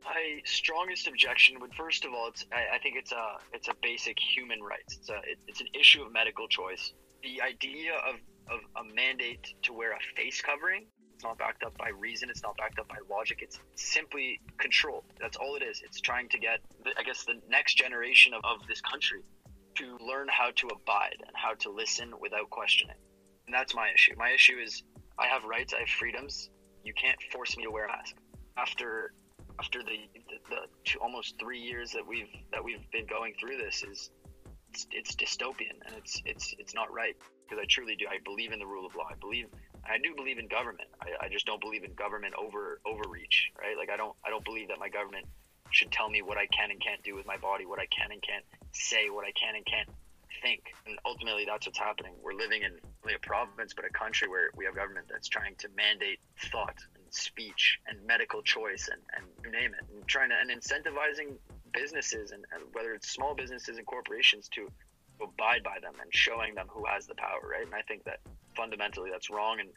My 0.04 0.42
strongest 0.46 1.08
objection 1.08 1.60
would, 1.62 1.74
first 1.76 2.06
of 2.06 2.14
all, 2.14 2.28
it's 2.28 2.46
I, 2.52 2.76
I 2.76 2.80
think 2.80 2.96
it's 2.98 3.12
a 3.12 3.38
it's 3.54 3.68
a 3.68 3.74
basic 3.82 4.18
human 4.20 4.62
rights. 4.62 4.98
It's 4.98 5.10
a 5.10 5.18
it, 5.18 5.40
it's 5.48 5.62
an 5.62 5.68
issue 5.80 6.02
of 6.04 6.12
medical 6.12 6.48
choice. 6.48 6.94
The 7.24 7.42
idea 7.42 7.94
of 7.96 8.16
of 8.52 8.60
a 8.76 8.94
mandate 8.94 9.54
to 9.64 9.74
wear 9.74 9.94
a 9.94 10.00
face 10.16 10.42
covering, 10.42 10.86
it's 11.22 11.24
not 11.28 11.38
backed 11.38 11.64
up 11.64 11.78
by 11.78 11.90
reason. 11.90 12.32
It's 12.32 12.42
not 12.42 12.58
backed 12.58 12.80
up 12.80 12.88
by 12.88 12.98
logic. 13.08 13.40
It's 13.44 13.60
simply 13.76 14.40
control. 14.58 15.04
That's 15.20 15.38
all 15.38 15.56
it 15.56 15.62
is. 15.62 15.84
It's 15.86 16.02
trying 16.02 16.28
to 16.30 16.40
get, 16.40 16.62
I 16.98 17.04
guess, 17.04 17.26
the 17.26 17.36
next 17.48 17.76
generation 17.76 18.34
of, 18.34 18.42
of 18.44 18.68
this 18.68 18.82
country 18.82 19.22
to 19.76 19.98
learn 20.04 20.28
how 20.32 20.50
to 20.56 20.68
abide 20.70 21.18
and 21.20 21.36
how 21.36 21.54
to 21.60 21.70
listen 21.70 22.12
without 22.20 22.50
questioning. 22.50 22.96
And 23.46 23.54
that's 23.54 23.76
my 23.76 23.90
issue. 23.94 24.14
My 24.18 24.32
issue 24.32 24.58
is 24.58 24.82
I 25.20 25.28
have 25.28 25.44
rights. 25.44 25.76
I 25.76 25.82
have 25.82 25.90
freedoms. 25.90 26.50
You 26.84 26.94
can't 26.96 27.22
force 27.32 27.56
me 27.56 27.66
to 27.66 27.72
wear 27.72 27.86
a 27.86 27.90
mask. 27.90 28.16
After 28.58 29.14
after 29.60 29.84
the, 29.84 29.98
the, 30.16 30.38
the 30.50 30.62
two, 30.86 30.98
almost 31.00 31.36
three 31.40 31.60
years 31.60 31.92
that 31.92 32.06
we've 32.08 32.34
that 32.52 32.64
we've 32.64 32.90
been 32.92 33.06
going 33.06 33.36
through 33.40 33.58
this 33.58 33.84
is 33.84 34.10
it's, 34.72 34.88
it's 34.92 35.16
dystopian 35.16 35.76
and 35.86 35.96
it's 35.98 36.22
it's 36.26 36.56
it's 36.58 36.74
not 36.74 36.92
right. 36.94 37.16
Because 37.44 37.62
I 37.62 37.66
truly 37.68 37.96
do 37.96 38.06
I 38.10 38.18
believe 38.24 38.52
in 38.52 38.60
the 38.60 38.66
rule 38.66 38.86
of 38.86 38.96
law. 38.96 39.08
I 39.12 39.16
believe 39.20 39.48
I 39.86 39.98
do 40.02 40.16
believe 40.16 40.40
in 40.40 40.48
government. 40.48 40.90
I, 41.02 41.26
I 41.26 41.30
just 41.30 41.46
don't 41.46 41.62
believe 41.62 41.84
in 41.84 41.94
government 41.94 42.34
over 42.40 42.80
overreach 42.86 43.52
right? 43.60 43.76
Like 43.78 43.90
I 43.90 43.98
don't 43.98 44.16
I 44.26 44.30
don't 44.30 44.46
believe 44.46 44.70
that 44.70 44.80
my 44.80 44.90
government 44.90 45.26
should 45.72 45.92
tell 45.92 46.10
me 46.10 46.22
what 46.22 46.38
I 46.38 46.48
can 46.48 46.72
and 46.72 46.82
can't 46.82 47.02
do 47.04 47.16
with 47.16 47.26
my 47.26 47.38
body 47.38 47.66
what 47.66 47.80
I 47.80 47.88
can 47.88 48.12
and 48.12 48.22
can't 48.22 48.46
say 48.74 49.10
what 49.10 49.26
I 49.26 49.32
can 49.32 49.56
and 49.56 49.66
can't 49.66 49.90
think. 50.42 50.74
And 50.88 50.98
ultimately, 51.06 51.46
that's 51.46 51.68
what's 51.68 51.78
happening. 51.78 52.14
We're 52.24 52.34
living 52.34 52.64
in 52.64 52.80
only 53.04 53.16
a 53.16 53.20
province, 53.20 53.74
but 53.74 53.86
a 53.86 53.90
country 53.90 54.28
where 54.28 54.50
we 54.56 54.66
have 54.66 54.76
government 54.76 55.08
that's 55.10 55.28
trying 55.28 55.56
to 55.60 55.68
mandate 55.76 56.20
thought 56.52 56.78
and 56.96 57.04
speech 57.10 57.80
and 57.88 58.00
medical 58.06 58.42
choice 58.42 58.90
and, 58.92 59.02
and 59.16 59.26
you 59.44 59.52
name 59.52 59.72
it, 59.74 59.86
and 59.94 60.08
trying 60.08 60.30
to 60.30 60.36
and 60.40 60.50
incentivizing 60.50 61.36
businesses 61.74 62.32
and, 62.32 62.46
and 62.54 62.64
whether 62.74 62.94
it's 62.94 63.10
small 63.10 63.36
businesses 63.36 63.78
and 63.78 63.86
corporations 63.86 64.50
to 64.50 64.68
abide 65.22 65.64
by 65.64 65.78
them 65.82 65.94
and 66.02 66.14
showing 66.14 66.56
them 66.56 66.68
who 66.70 66.84
has 66.86 67.06
the 67.06 67.16
power, 67.16 67.42
right? 67.50 67.66
And 67.66 67.76
I 67.76 67.82
think 67.88 68.04
that 68.06 68.20
fundamentally 68.56 69.10
that's 69.12 69.30
wrong, 69.30 69.60
and 69.60 69.70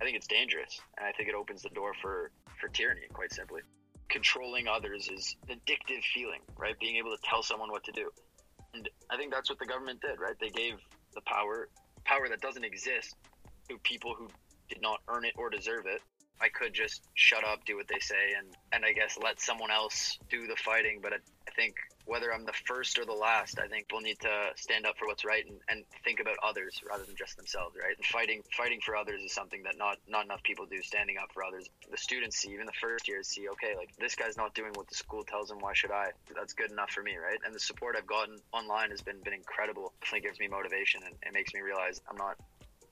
I 0.00 0.04
think 0.04 0.16
it's 0.16 0.26
dangerous, 0.26 0.80
and 0.96 1.06
I 1.06 1.12
think 1.12 1.28
it 1.28 1.34
opens 1.34 1.62
the 1.62 1.70
door 1.70 1.92
for 2.00 2.30
for 2.60 2.68
tyranny, 2.68 3.02
quite 3.12 3.32
simply. 3.32 3.62
Controlling 4.08 4.68
others 4.68 5.08
is 5.08 5.36
an 5.48 5.60
addictive 5.60 6.02
feeling, 6.14 6.40
right? 6.56 6.78
Being 6.80 6.96
able 6.96 7.10
to 7.10 7.22
tell 7.22 7.42
someone 7.42 7.70
what 7.70 7.84
to 7.84 7.92
do, 7.92 8.10
and 8.74 8.88
I 9.10 9.16
think 9.16 9.32
that's 9.32 9.50
what 9.50 9.58
the 9.58 9.66
government 9.66 10.00
did, 10.00 10.18
right? 10.18 10.34
They 10.40 10.50
gave 10.50 10.74
the 11.14 11.20
power 11.22 11.68
power 12.04 12.28
that 12.28 12.40
doesn't 12.40 12.64
exist 12.64 13.14
to 13.68 13.78
people 13.78 14.14
who 14.16 14.28
did 14.68 14.80
not 14.80 15.00
earn 15.08 15.24
it 15.24 15.34
or 15.36 15.50
deserve 15.50 15.86
it. 15.86 16.00
I 16.40 16.48
could 16.48 16.72
just 16.72 17.02
shut 17.14 17.44
up, 17.44 17.64
do 17.64 17.76
what 17.76 17.88
they 17.88 17.98
say, 18.00 18.34
and 18.38 18.48
and 18.72 18.84
I 18.84 18.92
guess 18.92 19.18
let 19.22 19.40
someone 19.40 19.70
else 19.70 20.18
do 20.30 20.46
the 20.46 20.56
fighting. 20.56 21.00
But 21.02 21.12
I, 21.12 21.16
I 21.48 21.50
think 21.52 21.74
whether 22.08 22.32
I'm 22.32 22.46
the 22.46 22.54
first 22.64 22.98
or 22.98 23.04
the 23.04 23.12
last, 23.12 23.58
I 23.58 23.68
think 23.68 23.86
we'll 23.92 24.00
need 24.00 24.18
to 24.20 24.50
stand 24.56 24.86
up 24.86 24.96
for 24.96 25.06
what's 25.06 25.26
right 25.26 25.44
and, 25.46 25.58
and 25.68 25.84
think 26.04 26.20
about 26.20 26.36
others 26.42 26.80
rather 26.88 27.04
than 27.04 27.14
just 27.14 27.36
themselves, 27.36 27.76
right? 27.76 27.94
And 27.94 28.04
fighting 28.06 28.42
fighting 28.56 28.80
for 28.80 28.96
others 28.96 29.20
is 29.20 29.32
something 29.32 29.62
that 29.64 29.76
not 29.76 29.98
not 30.08 30.24
enough 30.24 30.42
people 30.42 30.64
do. 30.64 30.80
Standing 30.82 31.16
up 31.18 31.30
for 31.34 31.44
others, 31.44 31.68
the 31.90 31.98
students 31.98 32.38
see, 32.38 32.52
even 32.52 32.66
the 32.66 32.80
first 32.80 33.06
years 33.06 33.28
see, 33.28 33.48
okay, 33.50 33.76
like 33.76 33.94
this 33.98 34.14
guy's 34.14 34.36
not 34.36 34.54
doing 34.54 34.72
what 34.74 34.88
the 34.88 34.94
school 34.94 35.22
tells 35.22 35.50
him. 35.50 35.58
Why 35.58 35.74
should 35.74 35.90
I? 35.90 36.10
That's 36.34 36.54
good 36.54 36.72
enough 36.72 36.90
for 36.90 37.02
me, 37.02 37.16
right? 37.16 37.38
And 37.44 37.54
the 37.54 37.60
support 37.60 37.94
I've 37.96 38.06
gotten 38.06 38.36
online 38.52 38.90
has 38.90 39.02
been 39.02 39.20
been 39.22 39.34
incredible. 39.34 39.92
Definitely 40.00 40.28
gives 40.28 40.40
me 40.40 40.48
motivation 40.48 41.02
and 41.04 41.14
it 41.22 41.32
makes 41.34 41.52
me 41.52 41.60
realize 41.60 42.00
I'm 42.08 42.16
not 42.16 42.36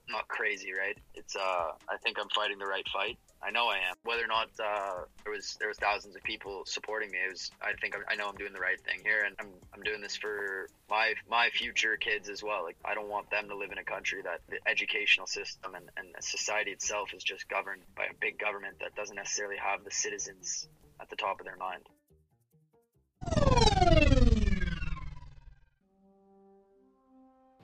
not 0.09 0.27
crazy, 0.27 0.71
right? 0.73 0.97
It's 1.13 1.35
uh, 1.35 1.71
I 1.89 1.97
think 2.03 2.17
I'm 2.19 2.29
fighting 2.29 2.57
the 2.57 2.65
right 2.65 2.87
fight. 2.91 3.17
I 3.43 3.51
know 3.51 3.67
I 3.67 3.77
am. 3.77 3.95
Whether 4.03 4.23
or 4.23 4.27
not 4.27 4.49
uh, 4.59 5.03
there 5.23 5.31
was 5.31 5.57
there 5.59 5.67
was 5.67 5.77
thousands 5.77 6.15
of 6.15 6.23
people 6.23 6.63
supporting 6.65 7.11
me, 7.11 7.17
it 7.17 7.31
was. 7.31 7.51
I 7.61 7.73
think 7.79 7.95
I'm, 7.95 8.03
I 8.09 8.15
know 8.15 8.27
I'm 8.27 8.35
doing 8.35 8.53
the 8.53 8.59
right 8.59 8.79
thing 8.81 9.01
here, 9.03 9.23
and 9.25 9.35
I'm 9.39 9.49
I'm 9.73 9.83
doing 9.83 10.01
this 10.01 10.15
for 10.15 10.69
my 10.89 11.13
my 11.29 11.49
future 11.53 11.97
kids 11.97 12.29
as 12.29 12.41
well. 12.41 12.63
Like 12.63 12.77
I 12.83 12.95
don't 12.95 13.09
want 13.09 13.29
them 13.29 13.49
to 13.49 13.55
live 13.55 13.71
in 13.71 13.77
a 13.77 13.83
country 13.83 14.21
that 14.23 14.41
the 14.49 14.57
educational 14.69 15.27
system 15.27 15.75
and 15.75 15.89
and 15.97 16.07
society 16.21 16.71
itself 16.71 17.13
is 17.13 17.23
just 17.23 17.47
governed 17.47 17.83
by 17.95 18.05
a 18.05 18.13
big 18.19 18.39
government 18.39 18.77
that 18.79 18.95
doesn't 18.95 19.15
necessarily 19.15 19.57
have 19.57 19.83
the 19.83 19.91
citizens 19.91 20.67
at 20.99 21.09
the 21.09 21.15
top 21.15 21.39
of 21.39 21.45
their 21.45 21.57
mind. 21.57 21.83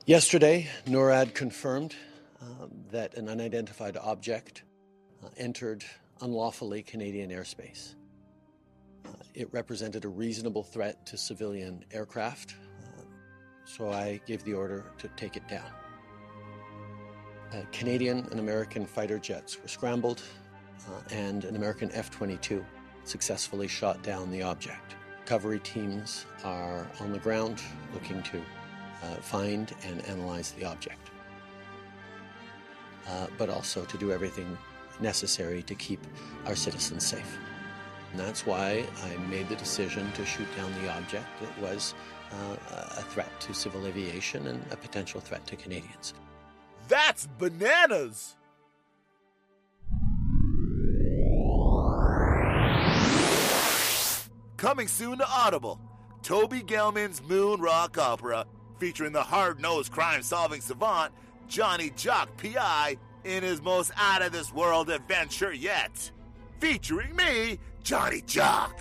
Yesterday, 0.06 0.68
NORAD 0.86 1.34
confirmed 1.34 1.96
um, 2.44 2.72
that 2.92 3.16
an 3.16 3.30
unidentified 3.30 3.98
object 3.98 4.64
uh, 5.24 5.30
entered 5.38 5.84
unlawfully 6.22 6.84
Canadian 6.84 7.30
airspace. 7.30 7.96
Uh, 9.06 9.10
it 9.34 9.48
represented 9.52 10.06
a 10.06 10.10
reasonable 10.10 10.64
threat 10.64 11.06
to 11.06 11.18
civilian 11.18 11.84
aircraft, 11.92 12.56
uh, 12.82 13.02
so 13.66 13.92
I 13.92 14.20
gave 14.26 14.44
the 14.44 14.54
order 14.54 14.86
to 14.98 15.08
take 15.16 15.38
it 15.38 15.48
down. 15.48 15.70
Uh, 17.52 17.62
Canadian 17.72 18.28
and 18.32 18.40
American 18.40 18.86
fighter 18.86 19.20
jets 19.20 19.62
were 19.62 19.68
scrambled, 19.68 20.22
uh, 20.90 21.02
and 21.12 21.46
an 21.46 21.56
American 21.56 21.92
F 21.92 22.10
22 22.10 22.66
successfully 23.04 23.68
shot 23.68 24.02
down 24.04 24.32
the 24.32 24.42
object. 24.42 24.96
Recovery 25.20 25.60
teams 25.60 26.26
are 26.44 26.88
on 27.00 27.12
the 27.12 27.20
ground 27.20 27.62
looking 27.94 28.22
to 28.24 28.42
uh, 29.04 29.16
find 29.16 29.74
and 29.86 30.04
analyze 30.06 30.52
the 30.52 30.66
object, 30.66 31.03
uh, 33.08 33.28
but 33.38 33.50
also 33.50 33.84
to 33.86 33.98
do 33.98 34.12
everything 34.12 34.58
necessary 35.00 35.64
to 35.64 35.76
keep 35.76 36.00
our 36.46 36.56
citizens 36.56 37.06
safe. 37.06 37.38
And 38.12 38.20
that's 38.20 38.46
why 38.46 38.86
I 39.04 39.18
made 39.28 39.50
the 39.50 39.56
decision 39.56 40.12
to 40.14 40.26
shoot 40.26 40.48
down 40.56 40.72
the 40.82 40.92
object 40.94 41.26
that 41.42 41.62
was 41.62 41.96
uh, 42.32 42.56
a 42.98 43.02
threat 43.02 43.30
to 43.42 43.54
civil 43.54 43.88
aviation 43.88 44.48
and 44.48 44.64
a 44.72 44.78
potential 44.78 45.20
threat 45.20 45.46
to 45.48 45.56
Canadians. 45.56 46.14
That's 46.88 47.28
bananas! 47.40 48.36
Coming 54.58 54.88
soon 54.88 55.18
to 55.18 55.28
Audible, 55.28 55.80
Toby 56.22 56.62
Gelman's 56.62 57.22
Moon 57.22 57.60
Rock 57.60 57.98
Opera, 57.98 58.46
featuring 58.80 59.12
the 59.12 59.24
hard-nosed 59.24 59.92
crime-solving 59.92 60.62
savant 60.62 61.12
Johnny 61.54 61.92
Jock 61.96 62.36
PI 62.42 62.98
in 63.26 63.44
his 63.44 63.62
most 63.62 63.92
out-of-this-world 63.96 64.90
adventure 64.90 65.54
yet, 65.54 66.10
featuring 66.60 67.16
me, 67.16 67.60
Johnny 67.84 68.22
Jock. 68.26 68.76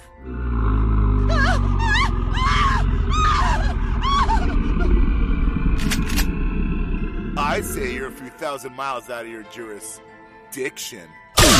I'd 7.36 7.62
say 7.62 7.92
you're 7.92 8.08
a 8.08 8.10
few 8.10 8.30
thousand 8.30 8.74
miles 8.74 9.10
out 9.10 9.26
of 9.26 9.30
your 9.30 9.42
jurisdiction. 9.52 11.06
Am 11.40 11.52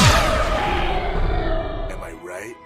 I 2.03 2.13
right? 2.23 2.57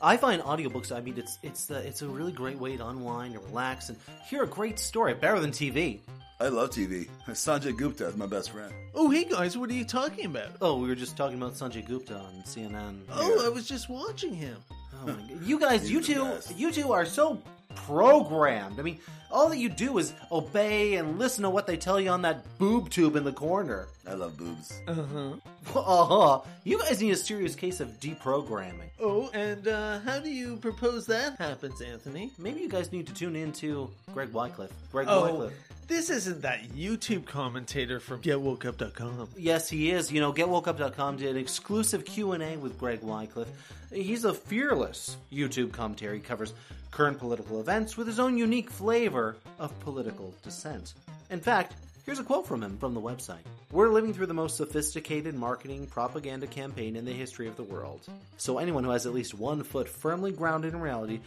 I 0.00 0.16
find 0.16 0.42
audiobooks. 0.42 0.94
I 0.94 1.00
mean, 1.00 1.16
it's 1.16 1.38
it's 1.42 1.70
uh, 1.70 1.82
it's 1.84 2.02
a 2.02 2.08
really 2.08 2.32
great 2.32 2.58
way 2.58 2.76
to 2.76 2.86
unwind 2.86 3.34
and 3.34 3.44
relax 3.44 3.88
and 3.88 3.98
hear 4.28 4.42
a 4.42 4.46
great 4.46 4.78
story. 4.78 5.14
Better 5.14 5.40
than 5.40 5.50
TV. 5.50 6.00
I 6.38 6.48
love 6.48 6.68
TV. 6.70 7.08
Sanjay 7.28 7.74
Gupta 7.74 8.06
is 8.06 8.16
my 8.16 8.26
best 8.26 8.50
friend. 8.50 8.70
Oh, 8.94 9.10
hey 9.10 9.24
guys, 9.24 9.56
what 9.56 9.70
are 9.70 9.74
you 9.74 9.86
talking 9.86 10.26
about? 10.26 10.50
Oh, 10.60 10.78
we 10.78 10.88
were 10.88 10.94
just 10.94 11.16
talking 11.16 11.38
about 11.38 11.54
Sanjay 11.54 11.86
Gupta 11.86 12.14
on 12.14 12.42
CNN. 12.44 13.00
Oh, 13.10 13.42
I 13.46 13.48
was 13.48 13.66
just 13.66 13.88
watching 13.88 14.34
him. 14.34 14.58
Oh 15.02 15.06
my 15.06 15.12
God. 15.14 15.42
You 15.42 15.58
guys, 15.58 15.90
you 15.90 16.02
two, 16.02 16.30
you 16.54 16.70
two 16.72 16.92
are 16.92 17.06
so 17.06 17.40
programmed. 17.74 18.78
I 18.78 18.82
mean, 18.82 18.98
all 19.30 19.48
that 19.48 19.58
you 19.58 19.68
do 19.68 19.98
is 19.98 20.12
obey 20.32 20.94
and 20.94 21.18
listen 21.18 21.42
to 21.44 21.50
what 21.50 21.66
they 21.66 21.76
tell 21.76 22.00
you 22.00 22.10
on 22.10 22.22
that 22.22 22.44
boob 22.58 22.90
tube 22.90 23.16
in 23.16 23.24
the 23.24 23.32
corner. 23.32 23.88
I 24.08 24.14
love 24.14 24.36
boobs. 24.36 24.80
Uh 24.86 24.94
huh. 24.94 25.30
Uh-huh. 25.74 26.40
You 26.64 26.78
guys 26.78 27.02
need 27.02 27.10
a 27.10 27.16
serious 27.16 27.56
case 27.56 27.80
of 27.80 27.88
deprogramming. 28.00 28.88
Oh, 29.00 29.28
and 29.34 29.66
uh, 29.66 29.98
how 30.00 30.20
do 30.20 30.30
you 30.30 30.56
propose 30.58 31.06
that 31.06 31.36
happens, 31.38 31.82
Anthony? 31.82 32.30
Maybe 32.38 32.60
you 32.60 32.68
guys 32.68 32.92
need 32.92 33.06
to 33.08 33.14
tune 33.14 33.34
in 33.34 33.52
to 33.54 33.90
Greg 34.14 34.32
Wycliffe. 34.32 34.70
Greg 34.92 35.08
Oh, 35.10 35.24
Wycliffe. 35.26 35.52
this 35.88 36.08
isn't 36.08 36.42
that 36.42 36.62
YouTube 36.70 37.26
commentator 37.26 37.98
from 37.98 38.22
GetWokeUp.com. 38.22 39.28
Yes, 39.36 39.68
he 39.68 39.90
is. 39.90 40.12
You 40.12 40.20
know, 40.20 40.32
GetWokeUp.com 40.32 41.16
did 41.16 41.30
an 41.30 41.36
exclusive 41.36 42.04
Q&A 42.04 42.56
with 42.56 42.78
Greg 42.78 43.02
Wycliffe. 43.02 43.48
He's 43.92 44.24
a 44.24 44.32
fearless 44.34 45.16
YouTube 45.32 45.72
commentator. 45.72 46.14
He 46.14 46.20
covers 46.20 46.54
current 46.92 47.18
political 47.18 47.60
events 47.60 47.96
with 47.96 48.06
his 48.06 48.18
own 48.18 48.38
unique 48.38 48.70
flavor 48.70 49.15
of 49.58 49.80
political 49.80 50.34
dissent. 50.42 50.94
In 51.30 51.40
fact, 51.40 51.74
here's 52.04 52.18
a 52.18 52.24
quote 52.24 52.46
from 52.46 52.62
him 52.62 52.76
from 52.78 52.94
the 52.94 53.00
website. 53.00 53.44
We're 53.72 53.88
living 53.88 54.12
through 54.12 54.26
the 54.26 54.34
most 54.34 54.56
sophisticated 54.56 55.34
marketing 55.34 55.86
propaganda 55.86 56.46
campaign 56.46 56.96
in 56.96 57.04
the 57.04 57.12
history 57.12 57.48
of 57.48 57.56
the 57.56 57.62
world. 57.62 58.00
So 58.36 58.58
anyone 58.58 58.84
who 58.84 58.90
has 58.90 59.06
at 59.06 59.14
least 59.14 59.34
one 59.34 59.62
foot 59.62 59.88
firmly 59.88 60.32
grounded 60.32 60.74
in 60.74 60.80
reality 60.80 61.20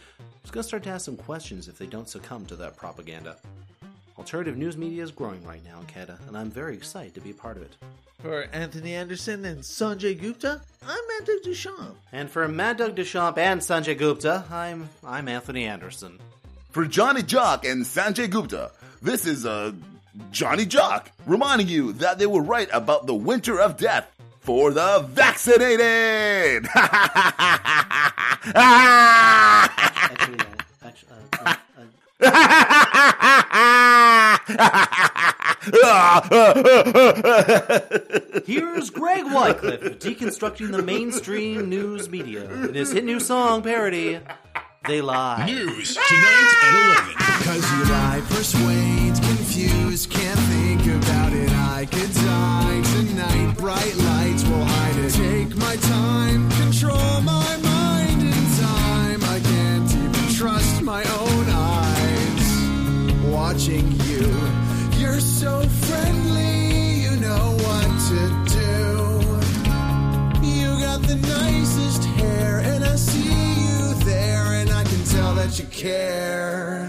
is 0.44 0.50
going 0.50 0.62
to 0.62 0.68
start 0.68 0.84
to 0.84 0.90
ask 0.90 1.04
some 1.04 1.16
questions 1.16 1.68
if 1.68 1.78
they 1.78 1.86
don't 1.86 2.08
succumb 2.08 2.46
to 2.46 2.56
that 2.56 2.76
propaganda. 2.76 3.36
Alternative 4.16 4.56
news 4.56 4.76
media 4.76 5.02
is 5.02 5.10
growing 5.10 5.42
right 5.44 5.64
now 5.64 5.80
in 5.80 5.86
Canada, 5.86 6.18
and 6.28 6.36
I'm 6.36 6.50
very 6.50 6.74
excited 6.74 7.14
to 7.14 7.20
be 7.20 7.30
a 7.30 7.34
part 7.34 7.56
of 7.56 7.62
it. 7.62 7.76
For 8.22 8.42
Anthony 8.52 8.94
Anderson 8.94 9.46
and 9.46 9.62
Sanjay 9.62 10.18
Gupta, 10.18 10.60
I'm 10.86 11.04
Andrew 11.18 11.40
Duchamp. 11.42 11.94
And 12.12 12.30
for 12.30 12.46
Mad 12.46 12.76
Doug 12.76 12.94
Deschamps 12.94 13.38
and 13.38 13.60
Sanjay 13.62 13.96
Gupta, 13.96 14.44
I'm 14.50 14.90
I'm 15.02 15.26
Anthony 15.26 15.64
Anderson. 15.64 16.18
For 16.70 16.86
Johnny 16.86 17.24
Jock 17.24 17.64
and 17.64 17.84
Sanjay 17.84 18.30
Gupta, 18.30 18.70
this 19.02 19.26
is 19.26 19.44
uh, 19.44 19.72
Johnny 20.30 20.64
Jock 20.64 21.10
reminding 21.26 21.66
you 21.66 21.92
that 21.94 22.20
they 22.20 22.26
were 22.26 22.42
right 22.42 22.68
about 22.72 23.08
the 23.08 23.14
winter 23.14 23.60
of 23.60 23.76
death 23.76 24.08
for 24.38 24.70
the 24.70 25.04
vaccinated. 25.08 26.68
Here's 38.46 38.90
Greg 38.90 39.24
Wycliffe 39.24 39.98
deconstructing 39.98 40.70
the 40.70 40.82
mainstream 40.84 41.68
news 41.68 42.08
media 42.08 42.48
in 42.48 42.74
his 42.74 42.92
hit 42.92 43.04
new 43.04 43.18
song 43.18 43.62
parody, 43.62 44.20
they 44.88 45.02
lie. 45.02 45.44
News 45.44 45.94
tonight 45.94 46.54
at 46.62 46.74
11. 46.96 47.14
Because 47.38 47.70
you 47.70 47.84
lie, 47.84 48.22
persuade, 48.30 49.14
confused, 49.14 50.10
can't 50.10 50.38
think 50.38 51.04
about 51.04 51.34
it. 51.34 51.50
I 51.50 51.84
could 51.84 52.10
die 52.14 52.80
tonight. 52.94 53.56
Bright 53.58 53.94
lights 53.96 54.42
will 54.44 54.64
hide 54.64 54.96
it. 54.96 55.12
Take 55.12 55.54
my 55.58 55.76
time, 55.76 56.50
control 56.52 57.20
my 57.20 57.56
mind 57.58 58.22
in 58.22 58.46
time. 58.58 59.22
I 59.24 59.40
can't 59.40 59.94
even 59.94 60.34
trust 60.34 60.80
my 60.80 61.04
own 61.04 61.44
eyes. 61.50 63.24
Watching 63.26 63.99
care. 75.80 76.79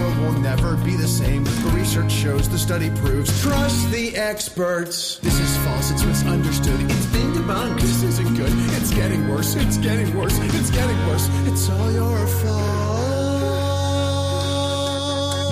world 0.00 0.18
will 0.18 0.40
never 0.40 0.76
be 0.76 0.96
the 0.96 1.06
same. 1.06 1.44
The 1.44 1.72
research 1.74 2.10
shows, 2.10 2.48
the 2.48 2.58
study 2.58 2.90
proves. 3.02 3.42
Trust 3.42 3.90
the 3.90 4.16
experts. 4.16 5.18
This 5.18 5.38
is 5.38 5.56
false, 5.58 5.90
it's 5.90 6.04
misunderstood. 6.04 6.80
It's 6.80 7.06
been 7.06 7.32
debunked. 7.32 7.80
This 7.80 8.02
isn't 8.02 8.34
good. 8.36 8.52
It's 8.78 8.92
getting 8.94 9.28
worse, 9.28 9.54
it's 9.54 9.76
getting 9.76 10.16
worse, 10.16 10.38
it's 10.38 10.70
getting 10.70 10.98
worse. 11.06 11.28
It's 11.46 11.68
all 11.68 11.92
your 11.92 12.26
fault. 12.26 12.80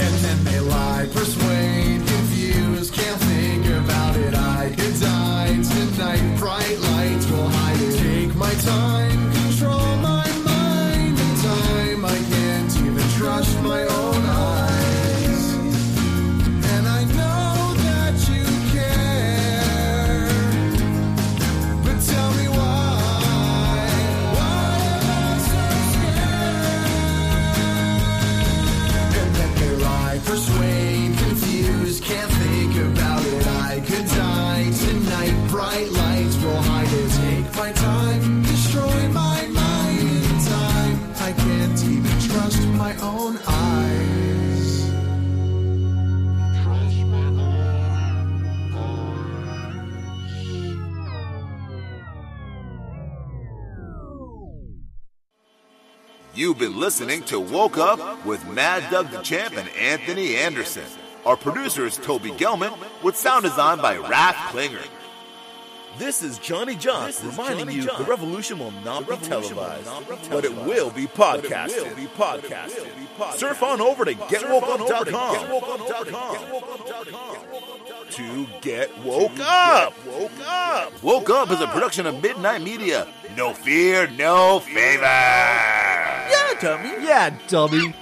And 0.02 0.14
then 0.24 0.44
they 0.44 0.60
lie, 0.60 1.08
persuade, 1.12 2.06
confuse, 2.06 2.90
can't 2.90 3.20
think 3.20 3.66
about 3.66 4.16
it. 4.16 4.34
I, 4.34 4.74
could 4.76 5.00
die 5.00 5.62
tonight, 5.62 6.38
bright 6.38 6.78
lights 6.78 7.26
will 7.30 7.48
hide 7.48 7.80
it. 7.82 7.98
Take 7.98 8.34
my 8.34 8.54
time. 8.54 9.27
You've 56.38 56.58
been 56.60 56.78
listening 56.78 57.22
to 57.24 57.40
Woke 57.40 57.78
Up 57.78 58.24
with 58.24 58.46
Mad 58.46 58.88
Doug 58.92 59.10
the 59.10 59.20
Champ 59.22 59.56
and 59.56 59.68
Anthony 59.70 60.36
Anderson. 60.36 60.84
Our 61.26 61.36
producer 61.36 61.84
is 61.84 61.96
Toby 61.96 62.30
Gelman, 62.30 62.72
with 63.02 63.16
sound 63.16 63.42
design 63.42 63.78
by 63.78 63.96
Raph 63.96 64.36
Klinger. 64.52 64.78
This 65.98 66.22
is 66.22 66.38
Johnny 66.38 66.76
Jock 66.76 67.12
reminding 67.24 67.72
you 67.72 67.82
the 67.82 68.04
revolution 68.04 68.60
will 68.60 68.70
not 68.84 69.08
be 69.08 69.16
televised, 69.16 69.90
but 70.30 70.44
it 70.44 70.54
will 70.58 70.90
be 70.90 71.08
podcasted. 71.08 71.96
Surf 73.36 73.60
on 73.64 73.80
over 73.80 74.04
to 74.04 74.14
getwokeup.com 74.14 75.44
to 78.10 78.46
get 78.60 78.96
woke 79.02 79.40
up. 79.40 79.92
Woke 80.06 80.30
up. 80.46 81.02
Woke 81.02 81.30
up 81.30 81.50
is 81.50 81.60
a 81.60 81.66
production 81.66 82.06
of 82.06 82.22
Midnight 82.22 82.62
Media. 82.62 83.08
No 83.36 83.52
fear, 83.54 84.06
no 84.10 84.60
favor. 84.60 85.97
Yeah, 86.28 86.60
dummy. 86.60 87.04
Yeah, 87.04 87.34
dummy. 87.48 87.94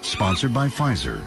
Sponsored 0.00 0.52
by 0.54 0.68
Pfizer. 0.68 1.20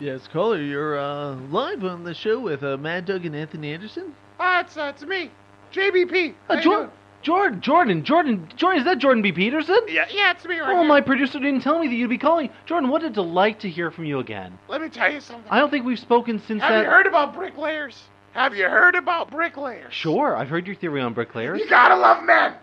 Yes, 0.00 0.26
caller, 0.28 0.62
you're 0.62 0.98
uh, 0.98 1.34
live 1.50 1.84
on 1.84 2.04
the 2.04 2.14
show 2.14 2.40
with 2.40 2.64
uh, 2.64 2.78
Mad 2.78 3.04
Doug 3.04 3.26
and 3.26 3.36
Anthony 3.36 3.74
Anderson. 3.74 4.14
Ah, 4.38 4.60
it's, 4.60 4.78
uh, 4.78 4.92
it's 4.94 5.04
me, 5.04 5.30
JBP. 5.72 6.34
Uh, 6.48 6.60
Jordan, 6.60 6.90
Jordan, 7.22 7.60
Jordan, 7.60 8.04
Jordan, 8.04 8.48
Jordan, 8.56 8.78
is 8.80 8.84
that 8.86 8.98
Jordan 8.98 9.22
B. 9.22 9.30
Peterson? 9.32 9.78
Yeah, 9.88 10.06
yeah, 10.10 10.30
it's 10.32 10.44
me 10.44 10.58
right 10.58 10.70
Oh, 10.74 10.80
here. 10.80 10.88
my 10.88 11.00
producer 11.00 11.38
didn't 11.38 11.60
tell 11.62 11.78
me 11.78 11.86
that 11.88 11.94
you'd 11.94 12.08
be 12.10 12.18
calling. 12.18 12.50
Jordan, 12.66 12.88
what 12.90 13.02
a 13.02 13.10
delight 13.10 13.60
to 13.60 13.68
hear 13.68 13.90
from 13.90 14.04
you 14.06 14.18
again. 14.20 14.58
Let 14.68 14.80
me 14.80 14.88
tell 14.88 15.12
you 15.12 15.20
something. 15.20 15.50
I 15.50 15.58
don't 15.58 15.70
think 15.70 15.84
we've 15.84 15.98
spoken 15.98 16.40
since 16.46 16.62
Have 16.62 16.70
that. 16.70 16.84
you 16.84 16.90
heard 16.90 17.06
about 17.06 17.34
bricklayers? 17.34 18.02
Have 18.32 18.54
you 18.54 18.64
heard 18.68 18.94
about 18.94 19.30
bricklayers? 19.30 19.92
Sure, 19.92 20.36
I've 20.36 20.48
heard 20.48 20.66
your 20.66 20.76
theory 20.76 21.00
on 21.00 21.12
bricklayers. 21.14 21.60
You 21.60 21.68
gotta 21.68 21.96
love 21.96 22.22
men. 22.24 22.54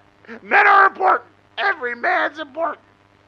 Men 0.42 0.66
are 0.68 0.88
important. 0.88 1.30
Every 1.58 1.96
man's 1.96 2.40
important. 2.40 2.80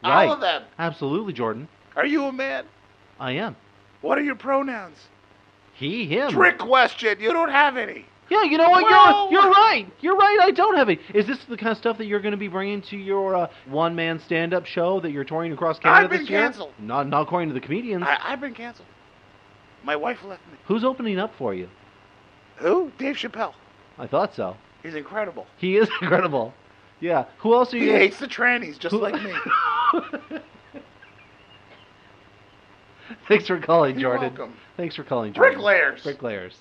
right. 0.04 0.26
All 0.28 0.34
of 0.34 0.42
them. 0.42 0.64
Absolutely, 0.80 1.34
Jordan. 1.34 1.68
Are 1.96 2.06
you 2.06 2.26
a 2.26 2.32
man? 2.32 2.66
I 3.20 3.34
am. 3.34 3.56
What 4.02 4.18
are 4.18 4.22
your 4.24 4.36
pronouns? 4.36 4.98
He, 5.74 6.06
him. 6.08 6.32
Trick 6.32 6.58
question. 6.58 7.20
You 7.20 7.34
don't 7.34 7.52
have 7.52 7.76
any. 7.78 8.06
Yeah, 8.30 8.44
you 8.44 8.58
know 8.58 8.70
what? 8.70 8.82
You're 9.32 9.42
you're 9.42 9.52
right. 9.52 9.88
You're 10.02 10.16
right. 10.16 10.38
I 10.44 10.52
don't 10.52 10.78
have 10.78 10.90
it. 10.90 11.00
Is 11.14 11.26
this 11.26 11.40
the 11.46 11.58
kind 11.58 11.72
of 11.72 11.78
stuff 11.78 11.98
that 11.98 12.06
you're 12.06 12.20
going 12.20 12.32
to 12.34 12.38
be 12.38 12.48
bringing 12.48 12.82
to 12.84 12.98
your 12.98 13.36
uh, 13.36 13.48
one-man 13.68 14.20
stand-up 14.20 14.66
show 14.66 15.00
that 15.00 15.12
you're 15.12 15.24
touring 15.24 15.52
across 15.52 15.80
Canada 15.80 16.04
I've 16.04 16.10
been 16.12 16.20
this 16.22 16.30
year? 16.30 16.42
canceled. 16.42 16.74
Not 16.80 17.08
not 17.08 17.22
according 17.24 17.50
to 17.50 17.54
the 17.54 17.60
comedians. 17.62 18.04
I, 18.06 18.18
I've 18.22 18.40
been 18.42 18.54
canceled. 18.54 18.88
My 19.84 19.96
wife 19.96 20.20
left 20.24 20.46
me. 20.52 20.58
Who's 20.68 20.84
opening 20.84 21.18
up 21.20 21.34
for 21.38 21.54
you? 21.56 21.70
Who? 22.58 22.92
Dave 23.00 23.16
Chappelle. 23.16 23.54
I 23.98 24.06
thought 24.08 24.36
so. 24.36 24.56
He's 24.84 24.96
incredible. 24.96 25.48
He 25.58 25.78
is 25.78 25.90
incredible. 26.02 26.54
Yeah. 27.00 27.26
Who 27.40 27.54
else 27.56 27.74
are 27.74 27.78
you? 27.78 27.84
He 27.86 27.90
you? 27.92 27.96
hates 27.98 28.20
the 28.20 28.28
trannies 28.28 28.78
just 28.78 28.94
Who- 28.94 29.00
like 29.02 29.22
me. 29.22 29.34
Thanks 33.28 33.48
for 33.48 33.60
calling, 33.60 33.98
You're 34.00 34.16
Jordan. 34.18 34.36
welcome. 34.38 34.56
Thanks 34.78 34.96
for 34.96 35.04
calling, 35.04 35.34
Jordan. 35.34 35.54
Bricklayers. 35.56 36.04
Bricklayers. 36.04 36.56